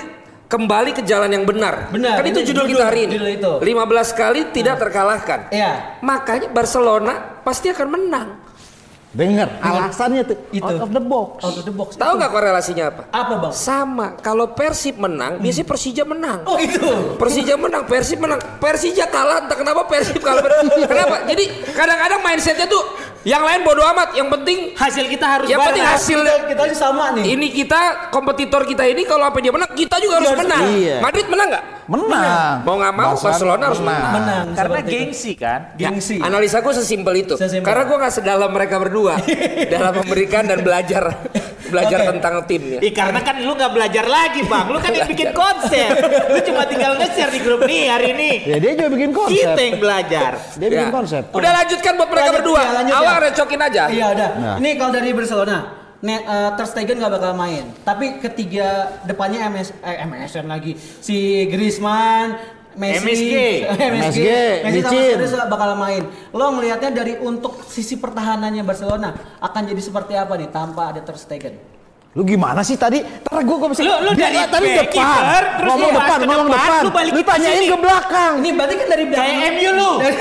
[0.45, 1.87] kembali ke jalan yang benar.
[1.87, 3.11] Benar, Kan itu itu judul, judul- kita hari ini.
[3.15, 3.51] judul itu.
[3.63, 5.39] 15 kali tidak terkalahkan.
[5.47, 5.71] Iya.
[6.01, 8.27] Makanya Barcelona pasti akan menang.
[9.09, 10.69] Dengar, alasannya tuh Itu.
[10.69, 11.41] out of the box.
[11.41, 11.89] Out of the box.
[11.97, 12.19] Tahu Itu.
[12.21, 13.01] nggak korelasinya apa?
[13.09, 13.51] Apa, Bang?
[13.57, 16.45] Sama, kalau Persib menang, biasanya Persija menang.
[16.45, 17.17] Oh, itu.
[17.17, 18.37] Persija menang, Persib menang.
[18.61, 20.45] Persija kalah, entah kenapa Persib kalah.
[20.85, 21.25] kenapa?
[21.25, 21.43] Jadi
[21.73, 22.85] kadang-kadang mindsetnya tuh
[23.21, 25.75] yang lain bodo amat, yang penting Hasil kita harus yang bareng.
[25.75, 26.19] penting hasil.
[26.19, 27.35] Kita, kita aja sama nih.
[27.35, 30.61] Ini kita kompetitor kita ini kalau apa dia menang, kita juga harus Harus- menang.
[30.71, 30.97] iya.
[30.99, 31.65] Madrid menang nggak?
[31.89, 32.55] Menang.
[32.61, 34.45] Mau nggak mau, Barcelona harus menang.
[34.53, 34.93] Karena seperti itu.
[34.95, 35.59] gengsi kan.
[35.73, 36.15] Gengsi.
[36.17, 37.33] Analisa gue sesimpel itu.
[37.35, 37.65] Sesimpel.
[37.65, 39.17] Karena gue nggak sedalam mereka berdua
[39.73, 41.03] dalam memberikan dan belajar
[41.69, 42.07] belajar Oke.
[42.11, 42.79] tentang timnya.
[42.79, 45.89] Ih, karena kan lu nggak belajar lagi bang, lu kan yang bikin konsep.
[46.27, 48.31] Lu cuma tinggal nge-share di grup nih hari ini.
[48.43, 49.37] Ya dia juga bikin konsep.
[49.47, 50.31] Kita yang belajar.
[50.57, 50.93] Dia bikin Ya.
[50.93, 51.23] konsep.
[51.29, 52.59] Udah lanjutkan buat mereka Lanjut, berdua.
[52.59, 53.23] ya, lanjut, Awak ya.
[53.23, 53.83] recokin aja.
[53.87, 54.29] Iya udah.
[54.35, 54.55] Nah.
[54.57, 55.57] Ini kalau dari Barcelona,
[55.99, 57.63] Net, eh, Ter Stegen nggak bakal main.
[57.79, 58.67] Tapi ketiga
[59.03, 60.71] depannya MS, eh, MSN lagi.
[60.77, 62.39] Si Griezmann,
[62.79, 63.35] Messi, MSG.
[63.91, 64.27] MSG, MSG,
[64.63, 65.03] Messi sama.
[65.19, 66.03] Suarez bakal main.
[66.31, 69.11] Lo ngelihatnya dari untuk sisi pertahanannya Barcelona
[69.43, 71.78] akan jadi seperti apa nih tanpa ada Ter Stegen?
[72.17, 73.05] Lu gimana sih tadi?
[73.05, 73.85] Ntar gue gue bisa.
[73.85, 74.89] Lu- lu dari tadi depan.
[74.89, 76.81] kiper, terus ngomong depan, ke ngomong depan, depan.
[76.81, 78.33] lu balik Lu tanyain ke belakang.
[78.41, 79.29] Ini berarti kan dari belakang.
[79.29, 79.91] Kayak MU lu.
[80.01, 80.19] Dari-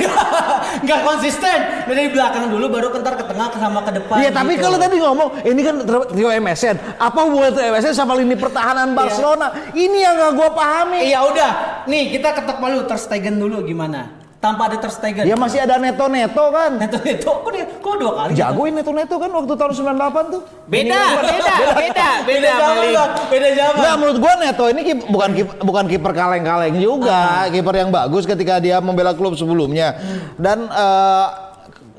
[0.84, 1.58] Nggak konsisten.
[1.88, 4.16] Dari belakang dulu baru kentar ke tengah sama ke depan.
[4.20, 4.68] Iya tapi gitu.
[4.68, 5.74] kalau tadi ngomong ini kan
[6.12, 9.48] trio MSN, apa hubungan trio MSN sama lini pertahanan Barcelona?
[9.72, 11.00] Ini yang gak gue pahami.
[11.08, 11.50] Iya udah.
[11.88, 14.17] Nih kita ketok palu Ter Stegen dulu gimana?
[14.38, 15.26] Tanpa ada Ter Stegen.
[15.26, 16.70] Dia masih ada neto-neto kan.
[16.78, 17.42] Neto Neto.
[17.42, 18.30] Kok dia kok dua kali?
[18.32, 20.42] Jagoin neto-neto kan waktu tahun 98 tuh.
[20.64, 22.94] Beda, beda, beda, beda, zaman Malik.
[22.94, 23.12] Bang.
[23.26, 23.80] Beda zaman.
[23.82, 27.20] Nah menurut gua Neto ini kip- bukan kip- bukan kiper kaleng-kaleng juga,
[27.50, 29.98] kiper yang bagus ketika dia membela klub sebelumnya.
[30.38, 31.26] Dan eh,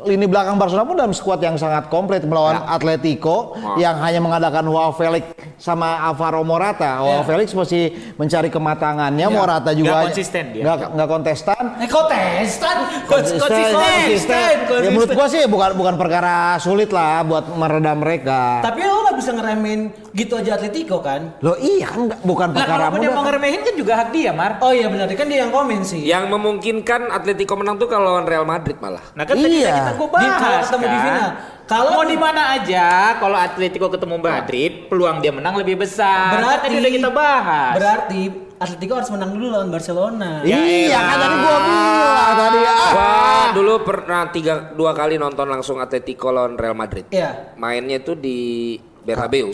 [0.07, 4.95] lini belakang Barcelona pun dalam skuad yang sangat komplit melawan Atletico yang hanya mengadakan Joao
[4.95, 5.27] Felix
[5.59, 6.97] sama Alvaro Morata.
[6.97, 7.83] Joao Felix masih
[8.15, 10.63] mencari kematangannya, Morata juga Nggak konsisten dia.
[10.63, 11.63] nggak nggak kontestan.
[11.77, 12.75] Eh kontestan.
[13.05, 14.55] Kons- Konsisten, Konsisten.
[14.79, 18.63] Ya menurut gua sih bukan bukan perkara sulit lah buat meredam mereka.
[18.63, 21.35] Tapi lo nggak bisa ngeremehin gitu aja Atletico kan?
[21.39, 23.13] Lo iya kan nggak- bukan Nah perkara kalau dia mudah.
[23.13, 24.51] mau ngeremehin kan juga hak dia, Mar.
[24.59, 26.01] Oh iya benar kan dia yang komen sih.
[26.01, 29.03] Yang memungkinkan Atletico menang tuh kalau lawan Real Madrid malah.
[29.11, 29.75] Nah kan tadi Iya.
[29.75, 31.03] kita gue Di- bahas kalau ketemu di kan.
[31.03, 31.29] final.
[31.69, 36.33] Kalau mau di mana aja, kalau Atletico ketemu Madrid, peluang dia menang lebih besar.
[36.33, 37.73] Kan berarti tadi udah kita bahas.
[37.77, 38.21] Berarti
[38.57, 40.41] Atletico harus menang dulu lawan Barcelona.
[40.41, 42.89] Ya iya kan tadi gua bilang tadi ah.
[42.89, 43.13] Gua
[43.53, 47.05] dulu pernah tiga dua kali nonton langsung Atletico lawan Real Madrid.
[47.13, 47.53] Iya.
[47.61, 48.73] Mainnya itu di
[49.05, 49.53] Bernabeu.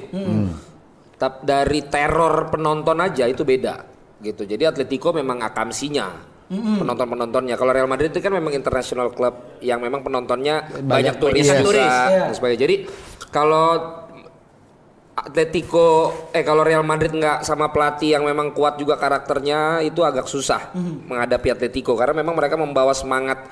[1.19, 3.83] Tapi dari teror penonton aja itu beda
[4.23, 4.47] gitu.
[4.47, 6.34] Jadi Atletico memang akamsinya.
[6.45, 7.57] Penonton-penontonnya.
[7.57, 11.57] Kalau Real Madrid itu kan memang international club yang memang penontonnya banyak, turis, yes.
[11.57, 12.21] juga Turis, iya.
[12.29, 12.61] dan sebagainya.
[12.69, 12.75] Jadi
[13.33, 13.67] kalau
[15.15, 20.27] Atletico eh kalau Real Madrid nggak sama pelatih yang memang kuat juga karakternya itu agak
[20.27, 20.75] susah
[21.07, 23.47] menghadapi Atletico karena memang mereka membawa semangat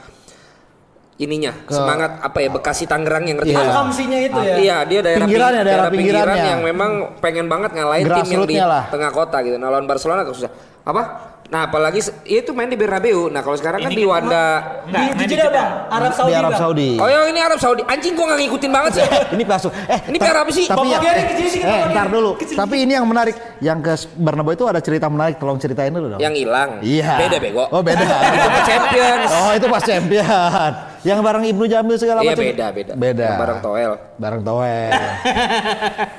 [1.15, 3.63] ininya semangat apa ya Bekasi Tangerang yang ngerti Iya.
[3.69, 4.55] Akamsinya itu ya.
[4.59, 6.51] Iya dia daerah Pinggirannya, ping- daerah pinggiran pinggirannya.
[6.51, 6.91] yang memang
[7.23, 8.83] pengen banget ngalahin tim yang di lah.
[8.91, 9.55] tengah kota gitu.
[9.55, 10.51] Nah lawan Barcelona agak susah.
[10.83, 11.01] Apa?
[11.45, 13.27] Nah apalagi ya itu main di Bernabeu.
[13.27, 14.45] Nah kalau sekarang kan Ini di Wanda.
[14.83, 16.29] Enggak, Di, di Jeddah bang, Arab Saudi.
[16.29, 16.51] di Arab.
[16.55, 16.89] Saudi.
[16.97, 17.81] Oh ya ini Arab Saudi.
[17.83, 19.03] Anjing gua nggak ngikutin banget sih.
[19.35, 19.71] ini masuk.
[19.85, 20.65] Eh, Ini ta- PR apa sih?
[20.65, 22.29] Tapi Bapak ya, biarin kecil sedikit, eh, ntar dulu.
[22.35, 23.35] Kecil Tapi ini yang menarik.
[23.59, 25.35] Yang ke Bernabeu itu ada cerita menarik.
[25.37, 26.19] Tolong ceritain dulu dong.
[26.19, 26.69] yang hilang.
[26.79, 27.13] Iya.
[27.19, 27.63] Beda bego.
[27.69, 28.01] Oh beda.
[28.33, 29.29] Itu pas Champions.
[29.31, 30.71] oh itu pas champion.
[31.03, 32.43] Yang bareng Ibnu Jamil segala Iya macam.
[32.45, 32.93] beda beda.
[32.95, 33.25] Beda.
[33.25, 33.91] Yang bareng Toel.
[34.15, 34.91] Bareng Toel.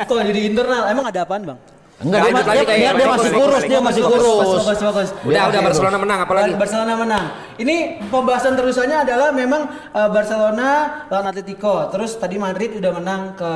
[0.04, 0.82] Kok jadi internal?
[0.86, 1.58] Emang ada apaan bang?
[2.02, 4.64] Enggak, dia, dia, dia, dia Bagus, masih kurus, dia masih kurus.
[4.66, 5.10] bagus, bagus.
[5.14, 6.52] Dia Udah udah Barcelona menang apalagi?
[6.58, 7.24] Barcelona menang.
[7.54, 7.76] Ini
[8.10, 9.62] pembahasan terusannya adalah memang
[9.94, 10.68] eh, Barcelona
[11.06, 11.86] lawan Atletico.
[11.94, 13.52] Terus tadi Madrid udah menang ke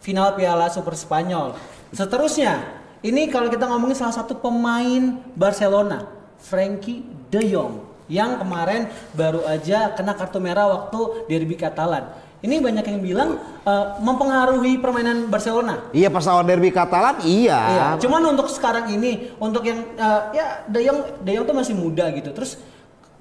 [0.00, 1.52] final Piala Super Spanyol.
[1.92, 2.64] Seterusnya,
[3.04, 6.08] ini kalau kita ngomongin salah satu pemain Barcelona,
[6.40, 12.10] Frankie De Jong, yang kemarin baru aja kena kartu merah waktu derby Katalan.
[12.40, 13.30] Ini banyak yang bilang
[13.68, 15.92] eh, mempengaruhi permainan Barcelona.
[15.92, 17.60] Iya pas lawan derby Katalan iya.
[17.60, 21.76] Iya, cuman untuk sekarang ini, untuk yang eh, ya De Jong, De Jong tuh masih
[21.76, 22.32] muda gitu.
[22.32, 22.56] Terus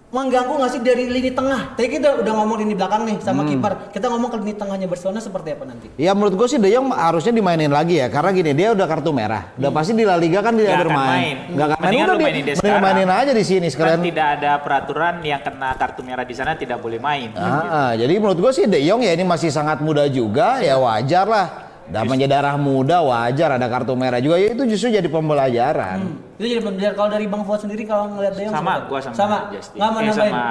[0.10, 1.74] mengganggu nggak sih dari lini tengah?
[1.74, 3.50] Tadi kita udah ngomong lini belakang nih sama Hmm.
[3.52, 3.74] kiper.
[3.89, 5.88] Kita ngomong ke lini tengahnya Barcelona seperti apa nanti?
[5.95, 9.12] Ya menurut gue sih De Jong harusnya dimainin lagi ya karena gini dia udah kartu
[9.12, 9.54] merah.
[9.54, 11.13] Udah pasti di La Liga kan dia Nggak akan bermain.
[11.13, 11.36] main.
[11.48, 13.10] Nggak akan main Mendingan udah di, mainin sekarang.
[13.15, 14.00] aja di sini Kan sekalian.
[14.04, 17.30] tidak ada peraturan yang kena kartu merah di sana tidak boleh main.
[17.38, 20.74] Ah, ah, jadi menurut gue sih De Jong ya ini masih sangat muda juga ya
[20.76, 21.68] wajar lah.
[21.89, 25.99] Namanya darah muda wajar ada kartu merah juga ya itu justru jadi pembelajaran.
[26.36, 28.86] Itu jadi pembelajaran kalau dari Bang Fuad sendiri kalau ngeliat De Jong sama apa?
[28.86, 29.38] gua sama, sama.
[29.49, 29.78] Justin.
[29.78, 30.43] Nggak mau Eh, sama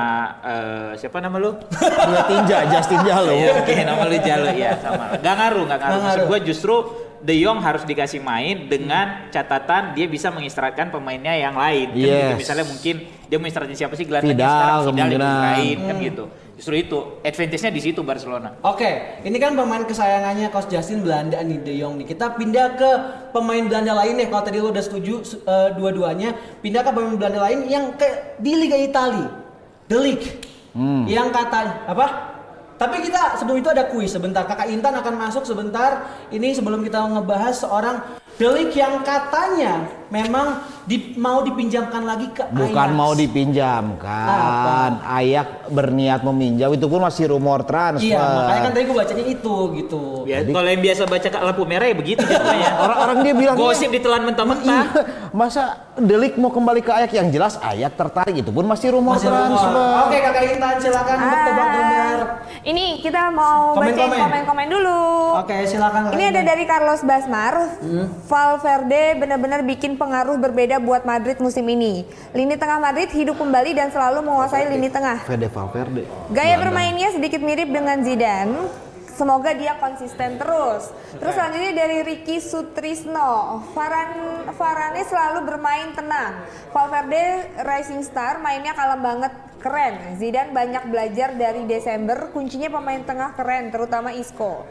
[0.44, 1.50] eh, siapa nama lu?
[2.08, 3.32] Dia tinja Justin Jalo.
[3.32, 5.04] Iya, oke nama lu Jalo ya sama.
[5.16, 5.94] Gak ngaruh, gak ngaruh.
[5.96, 6.26] Maksud ngaruh.
[6.26, 6.74] gue justru
[7.18, 11.90] De Jong harus dikasih main dengan catatan dia bisa mengistirahatkan pemainnya yang lain.
[11.90, 12.14] Kan Yes.
[12.14, 12.34] gitu.
[12.36, 12.94] Misalnya mungkin
[13.26, 15.18] dia mengistirahatin siapa sih gelandangnya Vidal, sekarang Vidal kemungkinan.
[15.18, 16.24] dibukain kan gitu.
[16.58, 18.58] Justru itu advantage-nya di situ Barcelona.
[18.66, 22.06] Oke, ini kan pemain kesayangannya Coach Justin Belanda nih De Jong nih.
[22.10, 22.90] Kita pindah ke
[23.30, 24.26] pemain Belanda lain nih.
[24.26, 28.58] Kalau tadi lu udah setuju eh, dua-duanya, pindah ke pemain Belanda lain yang ke di
[28.58, 29.30] Liga Italia,
[29.86, 30.26] The League.
[31.06, 32.06] Yang katanya apa?
[32.78, 34.46] Tapi kita sebelum itu ada kuis sebentar.
[34.46, 36.06] Kakak Intan akan masuk sebentar.
[36.30, 37.98] Ini sebelum kita ngebahas seorang
[38.40, 40.46] League yang katanya memang
[40.84, 42.96] di- mau dipinjamkan lagi ke Bukan Ajax.
[42.96, 48.08] mau dipinjamkan, Ayak berniat meminjam itu pun masih rumor transfer.
[48.08, 50.02] Iya, makanya kan tadi gue bacanya itu gitu.
[50.24, 52.70] Ya, kalau yang biasa baca lampu merah ya begitu jatuhnya.
[52.78, 54.84] Orang-orang dia bilang Gosip ditelan mentah-mentah.
[54.86, 55.62] Iya, masa
[55.98, 59.50] Delik mau kembali ke Ayak yang jelas Ayak tertarik itu pun masih rumor Masih rumor.
[59.50, 60.06] transfer.
[60.06, 62.18] Oke kakak Intan silakan untuk tebak benar.
[62.60, 64.18] Ini kita mau Komen, bacain komen.
[64.20, 65.00] komen-komen dulu.
[65.36, 66.00] Oke silakan.
[66.12, 67.54] Ini ada dari Carlos Basmar.
[68.28, 72.04] Valverde benar-benar bikin pengaruh berbeda buat Madrid musim ini.
[72.36, 75.24] Lini tengah Madrid hidup kembali dan selalu menguasai lini tengah.
[75.24, 76.04] Fede Valverde.
[76.28, 78.84] Gaya bermainnya sedikit mirip dengan Zidane.
[79.18, 80.94] semoga dia konsisten terus.
[81.18, 86.46] Terus selanjutnya dari Ricky Sutrisno, Varan Varane selalu bermain tenang.
[86.70, 90.14] Valverde Rising Star mainnya kalem banget keren.
[90.22, 94.62] Zidane banyak belajar dari Desember, kuncinya pemain tengah keren, terutama Isco.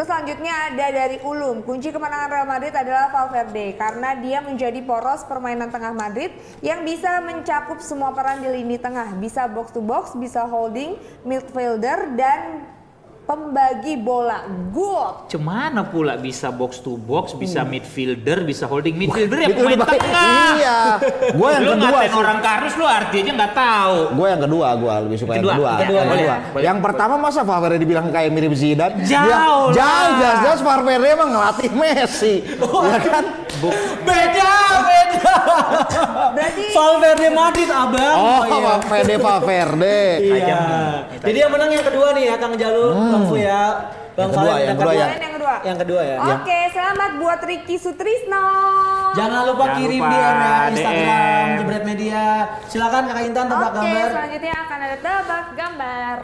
[0.00, 1.60] Terus selanjutnya ada dari Ulum.
[1.60, 6.32] Kunci kemenangan Real Madrid adalah Valverde karena dia menjadi poros permainan tengah Madrid
[6.64, 9.12] yang bisa mencakup semua peran di lini tengah.
[9.20, 12.64] Bisa box to box, bisa holding, midfielder dan
[13.30, 14.42] pembagi bola.
[14.74, 15.30] Good.
[15.30, 20.50] Cemana pula bisa box to box, bisa midfielder, bisa holding midfielder ya Itu pemain tengah.
[20.50, 20.78] Iya.
[21.38, 22.18] Gua yang lu kedua ngatain sih.
[22.18, 23.96] orang karus lu artinya nggak tahu.
[24.10, 25.70] Gue yang kedua, gue lebih suka Kedua, yang kedua.
[25.78, 26.36] kedua, yang boleh, kedua.
[26.50, 26.64] boleh.
[26.66, 28.94] Yang pertama masa Valverde dibilang kayak mirip Zidane?
[29.00, 29.70] Jauh Dia- lah.
[29.70, 32.34] Jauh, jelas-jelas Valverde emang ngelatih Messi.
[32.82, 33.24] ya kan?
[34.02, 35.34] Beda, beda.
[36.32, 38.16] Berarti Valverde Madrid, abang.
[38.16, 38.54] Oh, iya.
[38.80, 40.00] Valverde, Valverde.
[40.20, 40.62] Iya.
[41.20, 43.62] Jadi yang menang yang kedua nih ya Kang Jalur, Bang Fu ya.
[44.16, 45.06] Bang Yang kedua, Valen, yang kedua ya.
[45.06, 45.54] Yang kedua.
[45.60, 46.16] Yang kedua ya.
[46.40, 48.46] Oke, selamat buat Ricky Sutrisno.
[49.12, 51.46] Jangan lupa Jangan kirim lupa DM ya Instagram.
[51.60, 52.24] Jebret Media.
[52.64, 54.08] Silakan Kak Intan tebak Oke, gambar.
[54.08, 56.18] selanjutnya akan ada tebak gambar.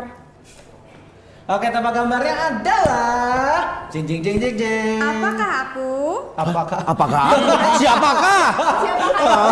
[1.46, 3.54] Oke, tebak gambarnya adalah
[3.92, 4.98] jing jing jing jing jing.
[4.98, 5.92] Apakah aku?
[6.34, 7.24] Apakah Apakah?
[7.78, 8.44] Siapakah?
[8.82, 9.44] Siapakah?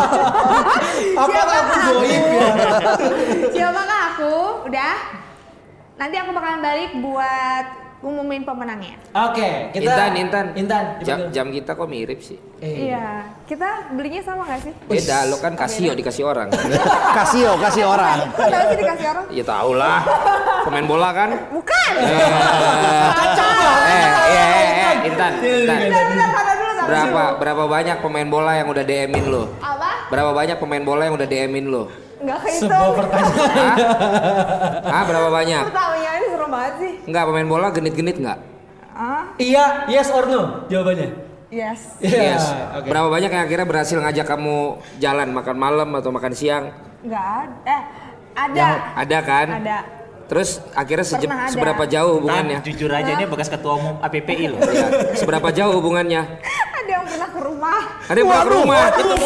[1.12, 1.92] apakah aku?
[3.52, 4.34] Siapakah aku?
[4.66, 5.23] Udah.
[5.94, 7.66] Nanti aku bakalan balik buat
[8.04, 9.00] umumin pemenangnya.
[9.16, 10.46] Oke, kita Intan, Intan.
[10.52, 10.84] Intan.
[11.00, 12.36] Jam, jam kita kok mirip sih?
[12.60, 13.32] Eh, Iya.
[13.48, 14.72] Kita belinya sama gak sih?
[14.84, 16.52] Beda, lo kan Casio dikasih orang.
[17.16, 18.18] Kasio, kasih orang.
[18.36, 19.24] Tahu sih dikasih orang?
[19.32, 20.04] Ya tau lah,
[20.68, 21.30] pemain bola kan?
[21.48, 21.92] Bukan.
[21.96, 22.10] Eh,
[23.88, 25.78] eh, eh, eh, Intan, Intan.
[25.94, 26.44] Sabar
[26.84, 29.56] Berapa berapa banyak pemain bola yang udah DM-in lo?
[29.64, 30.12] Apa?
[30.12, 31.88] Berapa banyak pemain bola yang udah DM-in lo?
[32.24, 32.92] Enggak Sebuah kehitung.
[32.96, 33.44] pertanyaan.
[33.52, 33.76] Hah?
[34.86, 35.62] Hah, berapa banyak?
[35.66, 36.92] Pertanyaannya serem banget sih.
[37.04, 38.38] Enggak, pemain bola genit-genit enggak?
[38.90, 41.08] Ah, Iya, yes or no jawabannya.
[41.48, 41.98] yes.
[41.98, 42.44] Iya, Yes.
[42.72, 42.86] oke.
[42.86, 44.56] Berapa banyak yang akhirnya berhasil ngajak kamu
[44.96, 46.64] jalan makan malam atau makan siang?
[47.00, 47.52] Enggak ada.
[47.68, 47.82] Eh,
[48.34, 48.66] ada.
[48.96, 49.46] Ada kan?
[49.56, 49.78] Ada.
[50.24, 52.56] Terus akhirnya seje- seberapa jauh hubungannya?
[52.56, 54.58] Tan, jujur aja ini bekas ketua umum APPI loh.
[54.58, 56.22] Iya, seberapa jauh hubungannya?
[56.80, 57.80] Ada yang pernah ke rumah.
[58.04, 58.82] Ada yang pulang ke rumah.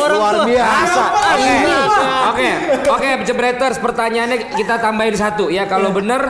[0.08, 1.02] Luar biasa.
[1.28, 1.52] Oke,
[2.28, 2.50] oke,
[2.88, 3.76] oke, jebreters.
[3.78, 5.66] Pertanyaannya kita tambahin satu ya.
[5.66, 6.22] Kalau bener,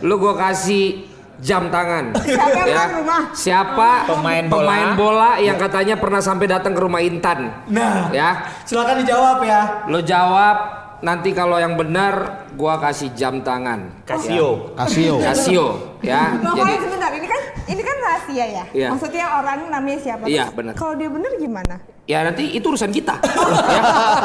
[0.00, 1.06] lu gua kasih
[1.38, 2.12] jam tangan.
[2.20, 2.82] Siapa Ya.
[2.92, 3.20] rumah?
[3.32, 4.60] Siapa Pemain bola.
[4.60, 7.64] pemain bola yang katanya pernah sampai datang ke rumah Intan?
[7.66, 9.84] Nah, Ya, silakan dijawab ya.
[9.88, 10.56] lo jawab.
[11.00, 14.04] Nanti kalau yang benar, gua kasih jam tangan.
[14.06, 14.74] Casio.
[14.74, 15.14] Kasio.
[15.20, 15.66] Casio,
[16.02, 16.34] ya.
[16.38, 18.64] Bang Jadi, sebentar, ini kan ini kan rahasia ya.
[18.74, 18.88] Iya.
[18.94, 20.24] Maksudnya orang namanya siapa?
[20.26, 20.72] Iya, benar.
[20.74, 21.76] Kalau dia bener gimana?
[22.10, 23.22] ya nanti itu urusan kita.
[23.76, 23.82] ya.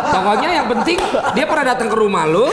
[0.10, 0.98] Pokoknya yang penting
[1.38, 2.50] dia pernah datang ke rumah lu,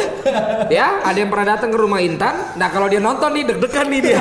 [0.69, 1.01] ya.
[1.01, 2.35] Ada yang pernah datang ke rumah Intan.
[2.61, 4.21] Nah kalau dia nonton nih deg-degan nih dia.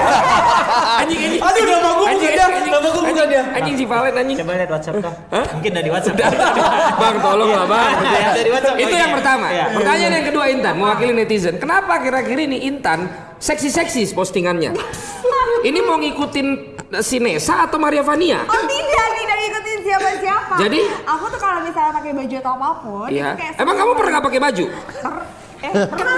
[1.03, 1.41] anjing anjing.
[1.43, 3.43] Aduh, nama Anjing, bukan dia, nama gua bukan anjing, dia.
[3.59, 4.37] Anjing si Valen anjing.
[4.39, 5.13] Coba lihat WhatsApp kau.
[5.59, 6.15] Mungkin dari WhatsApp.
[7.01, 7.91] bang tolong lah bang.
[8.31, 8.75] Dari WhatsApp.
[8.79, 9.47] Itu yang pertama.
[9.51, 9.65] Iya.
[9.75, 11.40] Pertanyaan yang kedua Intan, mewakili netizen.
[11.41, 14.77] Kenapa kira-kira ini Intan seksi-seksi postingannya?
[15.61, 16.47] Ini mau ngikutin
[16.99, 18.45] si Nesa atau Maria Vania?
[18.45, 20.53] Oh tidak, tidak ikutin siapa-siapa.
[20.57, 20.81] Jadi?
[21.05, 23.29] aku tuh kalau misalnya pakai baju atau apa pun, Iya.
[23.33, 24.65] kayak Emang kamu pernah nggak pakai baju?
[25.61, 26.15] Eh pernah?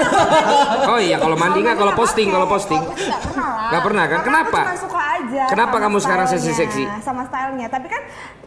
[0.88, 2.80] Oh iya, kalau mandi nggak, kalau posting, kalau posting.
[2.80, 3.68] Nggak pernah lah.
[3.68, 4.20] Nggak pernah kan?
[4.24, 4.60] Kenapa?
[4.80, 5.44] Suka aja.
[5.52, 6.84] Kenapa kamu sekarang stylenya, seksi-seksi?
[7.04, 8.02] Sama stylenya, tapi kan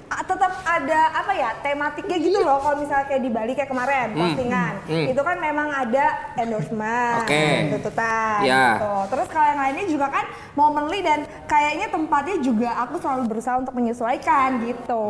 [0.07, 4.73] tetap ada apa ya tematiknya gitu loh kalau misalnya kayak di Bali kayak kemarin postingan
[4.87, 5.07] hmm.
[5.11, 6.05] itu kan memang ada
[6.39, 7.75] endorsement Oke.
[7.75, 8.79] tuntutan Ya.
[8.79, 13.59] gitu terus kalau yang lainnya juga kan momenly dan kayaknya tempatnya juga aku selalu berusaha
[13.59, 15.05] untuk menyesuaikan gitu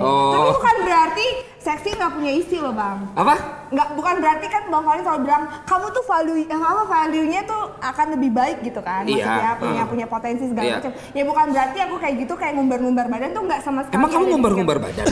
[0.00, 0.32] Oh.
[0.32, 1.26] tapi bukan berarti
[1.60, 3.34] seksi nggak punya isi loh bang Apa?
[3.70, 7.40] nggak bukan berarti kan bang Fadli selalu bilang kamu tuh value eh, apa value nya
[7.44, 9.86] tuh akan lebih baik gitu kan Iya, maksudnya punya uh.
[9.86, 10.76] punya potensi segala Iya.
[10.80, 14.10] macam ya bukan berarti aku kayak gitu kayak ngumbar-ngumbar badan tuh nggak sama sekali Emang
[14.10, 15.04] kamu ngumbar-ngumbar badan?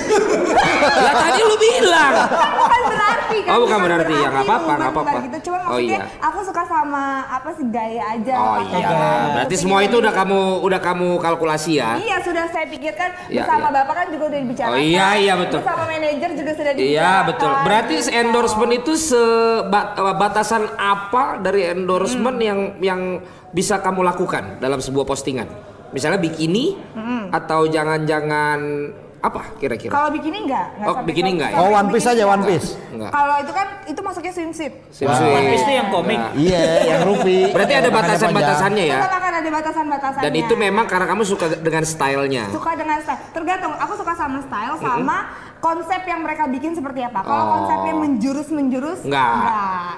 [1.07, 2.13] ya tadi lu bilang.
[2.29, 4.15] Kan bukan berarti kan Oh, bukan berarti.
[4.15, 5.19] Ya, nggak apa-apa, nggak apa-apa.
[5.21, 5.39] gitu.
[5.45, 6.19] cuma Oh, maksudnya iya.
[6.19, 8.89] aku suka sama apa sih gaya aja Oh iya.
[8.89, 8.97] baju,
[9.37, 9.63] Berarti gitu.
[9.63, 11.91] semua itu udah kamu udah kamu kalkulasi ya?
[11.99, 13.77] Iya sudah saya pikirkan Iya, bersama iya.
[13.77, 14.75] bapak kan juga udah dibicarakan.
[14.75, 15.59] Oh, iya, iya, betul.
[15.61, 16.95] Bersama manajer juga sudah dibicarakan.
[16.95, 17.51] Iya betul.
[17.63, 18.11] Berarti gitu.
[18.15, 22.47] endorsement itu sebatasan apa dari endorsement Hmm.
[22.47, 23.01] yang yang
[23.51, 25.49] bisa kamu lakukan dalam sebuah postingan?
[25.89, 27.33] Misalnya bikini Hmm.
[27.33, 28.61] atau jangan-jangan
[29.19, 29.91] apa kira-kira?
[29.91, 30.67] Kalau bikini enggak?
[30.87, 31.59] Oh, bikini enggak ya?
[31.59, 32.23] Oh, One Piece aja.
[32.23, 32.79] One Piece.
[32.95, 33.11] Enggak.
[33.11, 34.73] Kalau itu kan itu masuknya swimsuit.
[34.95, 35.33] Swimsuit.
[35.33, 36.21] One Piece itu yang komik.
[36.23, 37.51] Nah, Iya, yang rupi.
[37.51, 38.99] Berarti ada batasan-batasannya ya?
[39.03, 40.23] Tetap akan ada batasan-batasannya.
[40.23, 42.45] Dan itu memang karena kamu suka dengan stylenya.
[42.53, 43.21] suka dengan style.
[43.35, 43.73] Tergantung.
[43.75, 45.17] Aku suka sama style sama
[45.59, 47.21] konsep yang mereka bikin seperti apa.
[47.21, 47.51] Kalau Oh.
[47.59, 49.33] konsepnya menjurus-menjurus Enggak.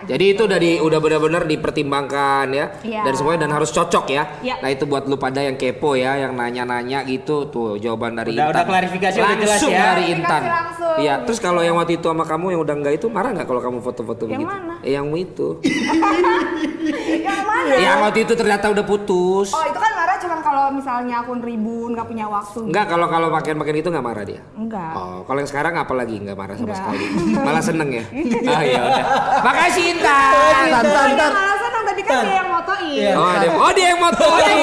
[0.07, 2.67] Jadi itu udah di udah benar-benar dipertimbangkan ya.
[2.81, 3.03] Iya.
[3.03, 4.23] Dan semuanya dan harus cocok ya.
[4.41, 4.57] Iya.
[4.59, 8.47] Nah, itu buat lu pada yang kepo ya, yang nanya-nanya gitu tuh jawaban dari Udah-
[8.47, 8.55] Intan.
[8.55, 9.83] udah klarifikasi, udah jelas Langsung ya.
[9.87, 10.43] dari Intan.
[10.43, 10.97] langsung.
[10.97, 13.61] Iya, terus kalau yang waktu itu sama kamu yang udah enggak itu marah nggak kalau
[13.61, 14.49] kamu foto-foto Yang begitu?
[14.51, 14.75] mana?
[14.81, 15.49] Eh, yang itu.
[17.21, 17.75] yang mana?
[17.77, 19.49] yang waktu itu ternyata udah putus.
[19.51, 22.61] Oh itu kan marah cuma kalau misalnya akun ribun nggak punya waktu.
[22.65, 24.41] Enggak, kalau kalau pakaian-pakaian itu nggak marah dia.
[24.53, 24.93] Enggak.
[24.93, 26.79] Oh, kalau yang sekarang apa lagi nggak marah sama Nggak.
[26.79, 27.05] sekali.
[27.37, 28.05] Malah seneng ya.
[28.55, 29.05] ah ya udah.
[29.43, 30.31] Makasih Intan.
[30.31, 31.31] Tan, tan, Iya, tan.
[31.31, 32.87] malah senang tadi kan dia yang motoin.
[32.87, 33.13] Iya.
[33.13, 34.57] Oh, dia, oh dia yang motoin.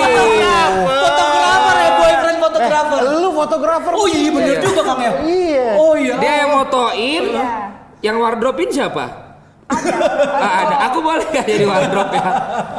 [0.87, 2.99] Fotografer ya, boyfriend fotografer.
[3.13, 3.91] Lu fotografer.
[3.93, 4.61] Oh iya bener Iya.
[4.63, 5.11] juga Kang ya.
[5.21, 5.67] Iya.
[5.75, 6.13] Oh iya.
[6.17, 7.23] Dia yang motoin.
[7.27, 7.45] Iya.
[7.99, 9.05] Yang wardrobein siapa?
[9.67, 10.75] Ah, ada.
[10.87, 12.23] Aku boleh gak jadi wardrobe ya?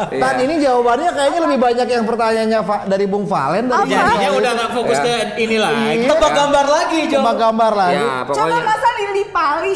[0.09, 0.20] Iya.
[0.20, 4.51] Tan ini jawabannya kayaknya lebih banyak yang pertanyaannya Va- dari Bung Valen dari Jadinya udah
[4.55, 5.05] nggak fokus Ya.
[5.05, 6.07] ke ini lagi.
[6.07, 7.16] Tebak gambar lagi, Jo.
[7.18, 7.97] Coba gambar lagi.
[7.99, 8.62] Ya, Coba pokoknya.
[8.64, 9.72] masa Lili Pali.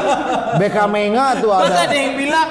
[0.58, 1.82] BK Menga tuh Masa ada.
[1.84, 2.48] ada yang bilang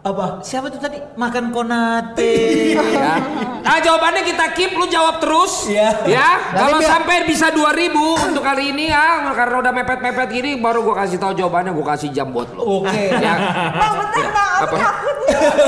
[0.00, 0.40] Apa?
[0.40, 2.32] siapa tuh tadi makan konate.
[2.90, 3.16] Ya.
[3.60, 5.68] Nah jawabannya kita keep, lu jawab terus.
[5.68, 5.92] Iya.
[6.06, 7.92] Ya, Nanti kalau biar- sampai bisa 2000
[8.22, 12.08] untuk kali ini ya, karena udah mepet-mepet gini, baru gua kasih tahu jawabannya, gua kasih
[12.10, 12.82] jam buat lu.
[12.82, 13.12] Oke.
[13.14, 13.34] Ya.
[13.70, 14.76] Bang bentar bang, Apa?
[14.76, 15.16] takut.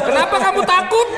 [0.03, 1.09] Kenapa kamu takut?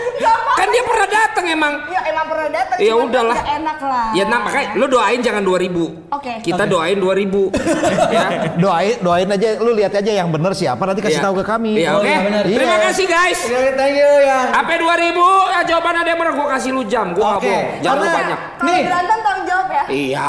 [0.54, 1.72] Kan dia pernah datang emang.
[1.84, 2.76] Ya emang pernah datang.
[2.78, 3.38] Ya udahlah.
[3.40, 4.06] enak lah.
[4.12, 5.86] Ya nah, makanya lu doain jangan 2000.
[6.10, 6.32] Oke.
[6.42, 7.50] Kita doain 2000.
[8.14, 8.26] ya.
[8.56, 11.24] Doain, doain aja, lu lihat aja yang bener siapa nanti kasih Iya.
[11.24, 11.72] tahu ke kami.
[11.76, 12.06] Iya, Oh, oke.
[12.06, 12.42] iya, benar.
[12.44, 12.82] Terima Iya.
[13.04, 13.40] Kasih guys.
[13.44, 14.38] Oke, thank you ya.
[14.50, 17.12] Sampai 2000 ya jawaban ada yang benar gua kasih lu jam.
[17.12, 17.44] Gua Oke.
[17.44, 17.84] bohong.
[17.84, 18.38] Jam lu banyak.
[18.64, 18.82] Nih.
[18.88, 19.84] berantem tanggung jawab ya.
[19.88, 20.28] Iya.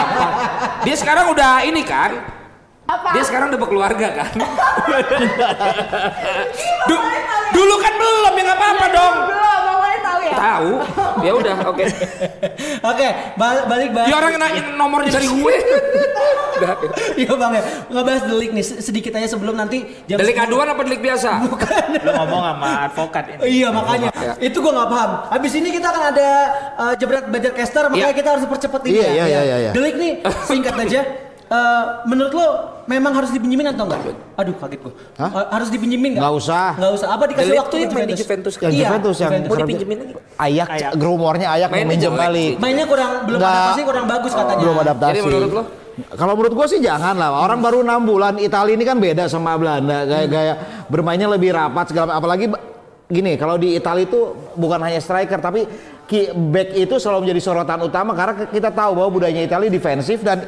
[0.86, 2.10] Dia sekarang udah ini kan.
[2.86, 3.08] Apa?
[3.14, 4.30] Dia sekarang udah berkeluarga kan.
[6.90, 7.06] Du-
[7.50, 9.14] dulu kan belum ya nggak apa-apa dong.
[9.30, 9.62] Belum,
[10.20, 10.36] tahu ya.
[10.36, 10.70] Tahu.
[11.20, 11.84] Ya udah, oke.
[12.90, 14.08] Oke, bal- balik balik.
[14.08, 15.54] Ya orang nanya nomornya dari gue.
[16.60, 16.76] Udah.
[17.14, 20.44] Iya bang ya, ngebahas delik nih se- sedikit aja sebelum nanti jam Delik 10.
[20.44, 21.40] aduan apa delik biasa?
[21.96, 23.38] Lu ngomong sama advokat ini.
[23.58, 24.32] Iya makanya, Ya.
[24.38, 25.10] itu gua nggak paham.
[25.30, 26.28] Habis ini kita akan ada
[26.76, 28.10] uh, jebret budget caster, makanya Iya.
[28.12, 29.10] kita harus percepat ini Iya, ya.
[29.10, 29.40] iya, Ya.
[29.40, 29.70] iya, iya.
[29.72, 30.12] Delik nih
[30.48, 31.00] singkat aja.
[31.50, 32.46] Uh, menurut lo
[32.86, 34.14] memang harus dipinjemin atau enggak?
[34.38, 34.94] Aduh kaget gua.
[35.18, 35.30] Hah?
[35.34, 36.22] Uh, harus dipinjemin nggak?
[36.22, 36.68] Nggak usah.
[36.78, 37.06] Nggak usah.
[37.10, 38.66] Apa dikasih waktu tuh ya yang main di Juventus kan?
[38.70, 39.50] Yang Iya, Juventus yang Juventus.
[39.50, 40.12] Mau dipinjemin lagi?
[40.38, 40.90] Ayak, Ayak.
[40.94, 42.46] rumornya Ayak mau minjem kali.
[42.54, 43.50] Mainnya kurang belum Nggak.
[43.50, 44.62] adaptasi kurang bagus katanya.
[44.62, 45.10] Belum adaptasi.
[45.10, 45.62] Jadi menurut lo?
[46.14, 47.30] Kalau menurut gua sih jangan lah.
[47.42, 48.38] Orang baru enam bulan.
[48.38, 50.06] Italia ini kan beda sama Belanda.
[50.06, 50.54] Gaya-gaya
[50.86, 52.14] bermainnya lebih rapat segala.
[52.14, 52.46] Apalagi
[53.10, 55.66] gini, kalau di Italia itu bukan hanya striker tapi
[56.06, 60.46] ki- back itu selalu menjadi sorotan utama karena kita tahu bahwa budayanya Italia defensif dan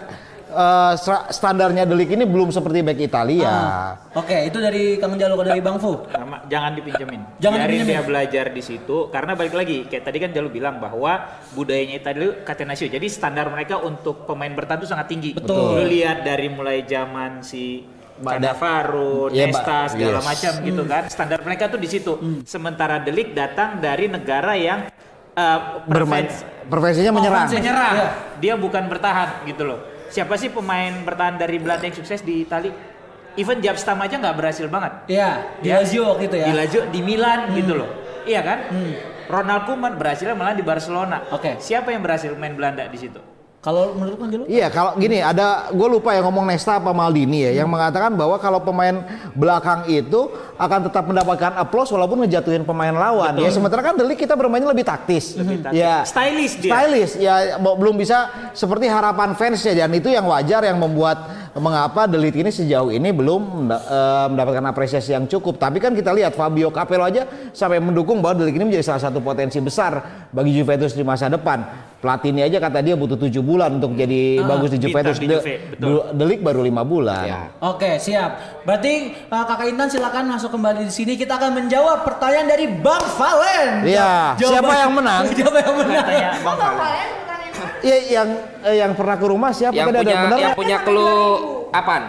[0.53, 3.49] eh, stra- standarnya Delik ini belum seperti back Italia.
[3.49, 3.91] Ah.
[4.13, 6.05] Oke, itu dari Kang Jalo dari Bang Fu.
[6.07, 7.21] Sama- jangan dipinjemin.
[7.41, 7.93] Jangan Biarin dipinjemin.
[7.97, 11.13] dia belajar di situ karena balik lagi kayak tadi kan Jalu bilang bahwa
[11.53, 12.87] budayanya Italia itu catenaccio.
[12.87, 15.33] Jadi standar mereka untuk pemain bertahan itu sangat tinggi.
[15.33, 15.81] Betul.
[15.81, 17.83] Lu lihat dari mulai zaman si
[18.23, 20.27] Cannavaro, Iya, Nesta segala yes.
[20.27, 21.03] macam gitu kan.
[21.11, 22.13] Standar mereka tuh di situ.
[22.47, 24.87] Sementara Delik datang dari negara yang
[25.35, 26.29] uh, Bermain
[26.69, 27.51] profesinya menyerang.
[27.51, 27.95] Menyerang.
[27.99, 28.09] Iya.
[28.39, 29.81] Dia bukan bertahan gitu loh.
[30.13, 32.69] Siapa sih pemain bertahan dari Belanda yang sukses di Itali?
[33.41, 35.09] Even Jabstam aja nggak berhasil banget.
[35.09, 35.81] Iya, di Ya.
[35.81, 36.47] Lazio waktu itu ya.
[36.47, 37.89] Di Lazio, di Milan gitu loh.
[38.29, 38.59] Iya kan?
[38.69, 38.93] Hmm.
[39.33, 41.25] Ronald Koeman berhasilnya malah di Barcelona.
[41.33, 41.57] Oke.
[41.57, 43.32] Siapa yang berhasil main Belanda di situ?
[43.63, 44.45] Kalau menurut Kang Jalo?
[44.51, 48.35] Iya, kalau gini ada gue lupa yang ngomong Nesta apa Maldini ya yang mengatakan bahwa
[48.43, 49.07] kalau pemain
[49.39, 53.39] belakang itu akan tetap mendapatkan applause walaupun ngejatuhin pemain lawan.
[53.39, 55.39] Ya sementara kan Delik kita bermainnya lebih taktis.
[55.39, 55.79] taktis.
[55.79, 56.03] Ya.
[56.03, 56.75] Stylish dia.
[56.75, 61.23] Stylish ya belum bisa seperti harapan fans ya dan itu yang wajar yang membuat
[61.55, 65.63] mengapa Delik ini sejauh ini belum eh, mendapatkan apresiasi yang cukup.
[65.63, 69.23] Tapi kan kita lihat Fabio Capello aja sampai mendukung bahwa Delik ini menjadi salah satu
[69.23, 71.92] potensi besar bagi Juventus di masa depan.
[72.03, 75.23] Platini aja kata dia butuh tujuh bulan untuk jadi bagus di Juventus.
[75.23, 76.11] di Juve, betul.
[76.13, 77.23] Delik baru lima bulan.
[77.23, 77.41] Ya.
[77.63, 78.59] Oke, siap.
[78.67, 81.15] Berarti uh, Kakak Intan silakan masuk kembali di sini.
[81.15, 83.87] Kita akan menjawab pertanyaan dari Bang Valen.
[83.87, 85.23] Iya, siapa yang menang?
[85.31, 86.03] siapa yang menang?
[86.03, 87.09] Tanya Oh, Bang Valen.
[87.83, 88.29] Iya yang
[88.63, 90.39] eh, yang pernah ke rumah siapa Yang ada punya benar?
[90.39, 91.15] yang punya clue
[91.71, 92.03] apaan?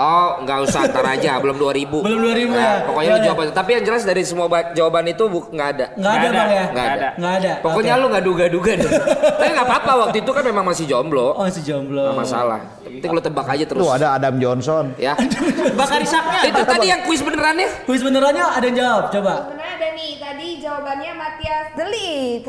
[0.00, 1.92] Oh, nggak usah ntar aja, belum 2000.
[2.00, 2.72] Belum 2000 ya?
[2.82, 3.24] Pokoknya lu Ya, ya.
[3.26, 3.52] jawab aja.
[3.52, 5.86] Tapi yang jelas dari semua ba- jawaban itu bu- nggak ada.
[5.92, 6.64] Nggak ada, Bang ya?
[6.66, 7.08] Nggak ada.
[7.14, 7.52] Nggak ada.
[7.60, 8.00] Pokoknya Oke.
[8.00, 8.88] lu nggak duga-duga deh.
[9.36, 11.26] Tapi nggak apa-apa waktu itu kan memang masih jomblo.
[11.32, 12.02] Oh, si jomblo.
[12.06, 12.60] Nggak masalah.
[12.80, 13.80] Penting lu tebak aja terus.
[13.80, 14.84] Tuh ada Adam Johnson.
[14.96, 15.12] Ya.
[15.78, 16.40] Bakar Isaknya.
[16.46, 17.68] itu tadi yang kuis benerannya?
[17.84, 19.32] Kuis benerannya ada yang jawab, coba.
[19.44, 22.44] Sebenarnya ada nih, tadi jawabannya Matias Delit.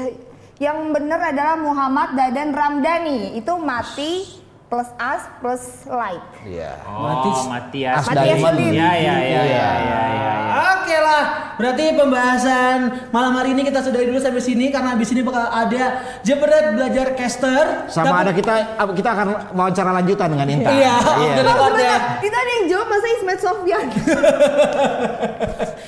[0.57, 3.33] Yang benar adalah Muhammad Dadan Ramdhani.
[3.33, 4.40] Itu mati
[4.71, 6.23] plus as plus light.
[6.47, 6.79] Iya.
[6.87, 7.11] Oh,
[7.51, 7.99] Matias.
[7.99, 8.55] As Matias Diamond.
[8.55, 8.79] Delit.
[8.79, 10.31] Ya, ya, ya, ya, ya, ya, ya.
[10.79, 11.23] Oke, lah,
[11.59, 12.77] berarti pembahasan
[13.11, 15.83] malam hari ini kita sudahi dulu sampai sini karena habis ini bakal ada
[16.23, 17.91] jebret belajar caster.
[17.91, 18.53] Sama Tapi- ada kita
[18.95, 20.71] kita akan wawancara lanjutan dengan Intan.
[20.71, 21.51] Iya, Iya.
[21.51, 21.97] Oh, ya.
[22.23, 23.85] Itu ada yang jawab masa Ismet Sofyan.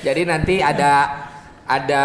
[0.06, 0.92] Jadi nanti ada
[1.64, 2.04] ada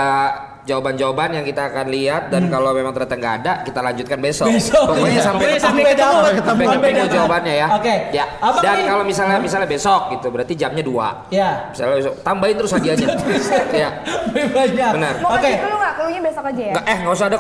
[0.70, 4.48] jawaban-jawaban yang kita akan lihat dan kalau memang ternyata nggak ada kita lanjutkan besok.
[4.48, 4.86] Besok.
[4.88, 5.24] Pokoknya Iya.
[5.24, 5.66] sampai Pokoknya ketemu.
[5.66, 6.14] sampai ketemu.
[6.22, 7.16] sampai Sampai ketemu ketemu.
[7.18, 7.68] jawabannya ya.
[7.74, 7.94] Oke.
[8.12, 8.26] Ya.
[8.40, 11.08] Abang dan kalau misalnya misalnya besok gitu berarti jamnya dua.
[11.30, 11.50] Ya.
[11.70, 13.08] Misalnya besok tambahin terus hadiahnya.
[13.84, 13.90] ya.
[14.30, 14.92] Banyak.
[14.94, 15.14] Benar.
[15.20, 15.42] Mau Oke.
[15.42, 15.94] kasih clue nggak?
[16.00, 16.74] Clue-nya besok aja ya.
[16.74, 17.38] Nggak, eh nggak usah ada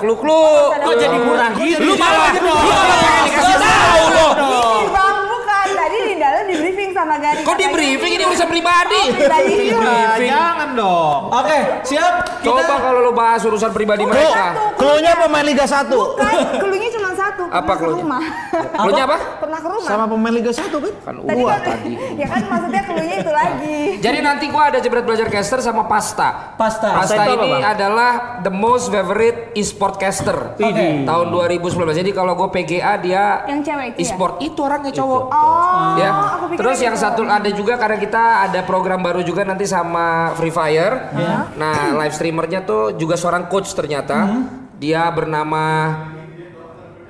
[0.71, 1.79] ada Kok jadi kurang gitu?
[1.79, 4.31] Lu malah lu malah pengen dikasih tahu loh.
[4.33, 5.67] Ini bang bukan.
[5.71, 7.41] Tadi di dalam di briefing sama Gani.
[7.41, 8.29] Kok di briefing ini gitu.
[8.29, 8.99] urusan pribadi?
[9.01, 9.79] Oh, pribadi Di juga.
[9.81, 10.29] briefing.
[10.29, 11.21] Jangan dong.
[11.31, 12.13] Oke, siap.
[12.39, 14.45] Kita Coba kalau lu bahas urusan pribadi Bukan mereka.
[14.51, 14.63] satu.
[14.75, 15.87] Clue-nya pemain Liga 1.
[15.89, 16.33] Bukan.
[16.59, 17.43] Clue-nya cuma satu.
[17.49, 18.01] Apa ke clue-nya?
[18.01, 18.23] rumah.
[18.81, 19.17] Clue-nya apa?
[19.39, 19.89] Pernah ke rumah.
[19.89, 20.93] Sama pemain Liga 1 kan?
[21.05, 21.93] Kan Tadi kan, tadi.
[22.21, 23.77] ya kan maksudnya clue-nya itu lagi.
[24.05, 26.57] Jadi nanti gua ada jebret belajar caster sama pasta.
[26.57, 26.89] Pasta.
[26.97, 27.63] Pasta Pasta itu apa, ini Bang?
[27.73, 28.11] adalah
[28.41, 30.87] the most favorite e-sport caster Oke.
[31.05, 32.01] tahun 2019.
[32.01, 34.01] Jadi kalau gue PGA dia Yang cewek itu ya?
[34.03, 35.23] e-sport itu orangnya cowok.
[35.29, 36.11] Oh, ya.
[36.11, 37.37] aku pikir Terus itu yang satu cowok.
[37.37, 41.11] ada juga karena kita ada program baru juga nanti sama Free Fire.
[41.55, 44.25] Nah, live streamernya tuh juga seorang coach ternyata.
[44.79, 45.91] Dia bernama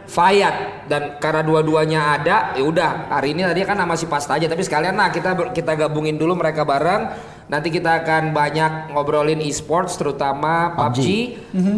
[0.10, 4.50] Fayat dan karena dua-duanya ada, ya udah hari ini tadi kan nama si Pasta aja
[4.50, 7.38] tapi sekalian nah kita kita gabungin dulu mereka bareng.
[7.50, 11.06] Nanti kita akan banyak ngobrolin e-sports terutama PUBG,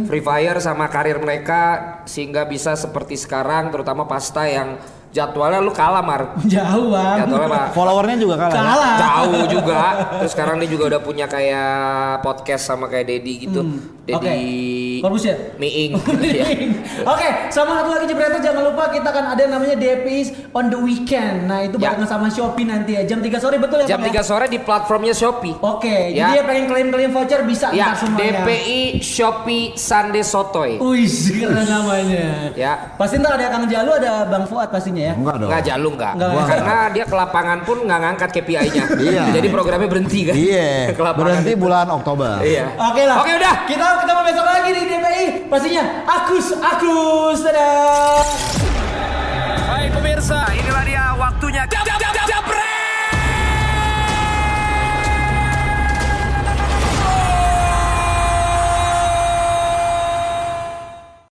[0.04, 1.62] Free Fire sama karir mereka
[2.04, 4.76] sehingga bisa seperti sekarang terutama Pasta yang
[5.12, 6.36] jadwalnya lu kalah Mar.
[6.48, 7.24] jauh, Bang.
[7.24, 8.52] Jadwalnya Pak Followernya juga kalah.
[8.52, 8.64] ya?
[8.64, 8.96] Kalah.
[9.00, 9.82] jauh juga.
[10.24, 13.62] Terus sekarang dia juga udah punya kayak podcast sama kayak Dedi gitu.
[14.08, 14.36] Dedi Oke.
[15.02, 15.58] Corbusier.
[15.58, 15.98] Miing.
[16.22, 16.46] Ya.
[17.14, 20.78] Oke, sama satu lagi jebretan jangan lupa kita akan ada yang namanya DPIs on the
[20.78, 21.46] weekend.
[21.46, 21.92] Nah, itu Ya.
[21.92, 23.02] barengan sama Shopee nanti ya.
[23.04, 24.24] Jam 3 sore betul ya, Jam Bang, 3 ya?
[24.24, 25.58] sore di platformnya Shopee.
[25.58, 26.30] Oke, Ya.
[26.30, 28.46] jadi ya pengen klaim-klaim voucher bisa Ya, semuanya.
[28.46, 30.78] DPI Shopee Sunday Sotoy.
[30.78, 32.54] Wih, keren namanya.
[32.54, 32.94] Ya.
[32.96, 35.14] Pasti ntar ada Kang Jalu, ada Bang Fuad pastinya ya.
[35.18, 35.50] Enggak dong.
[35.50, 36.14] Nggak jalu nggak?
[36.16, 36.32] Nggak.
[36.46, 38.86] Karena dia ke lapangan pun nggak ngangkat KPI-nya.
[39.02, 39.34] Iya.
[39.34, 40.36] Jadi programnya berhenti kan?
[40.38, 40.94] Iya.
[41.22, 42.40] Berhenti bulan Oktober.
[42.42, 42.70] Iya.
[42.78, 43.18] Oke lah.
[43.26, 43.56] Oke udah.
[43.66, 45.48] Kita ketemu besok lagi di DPI.
[45.48, 47.40] Pastinya Agus, Agus.
[47.40, 48.71] Dadah.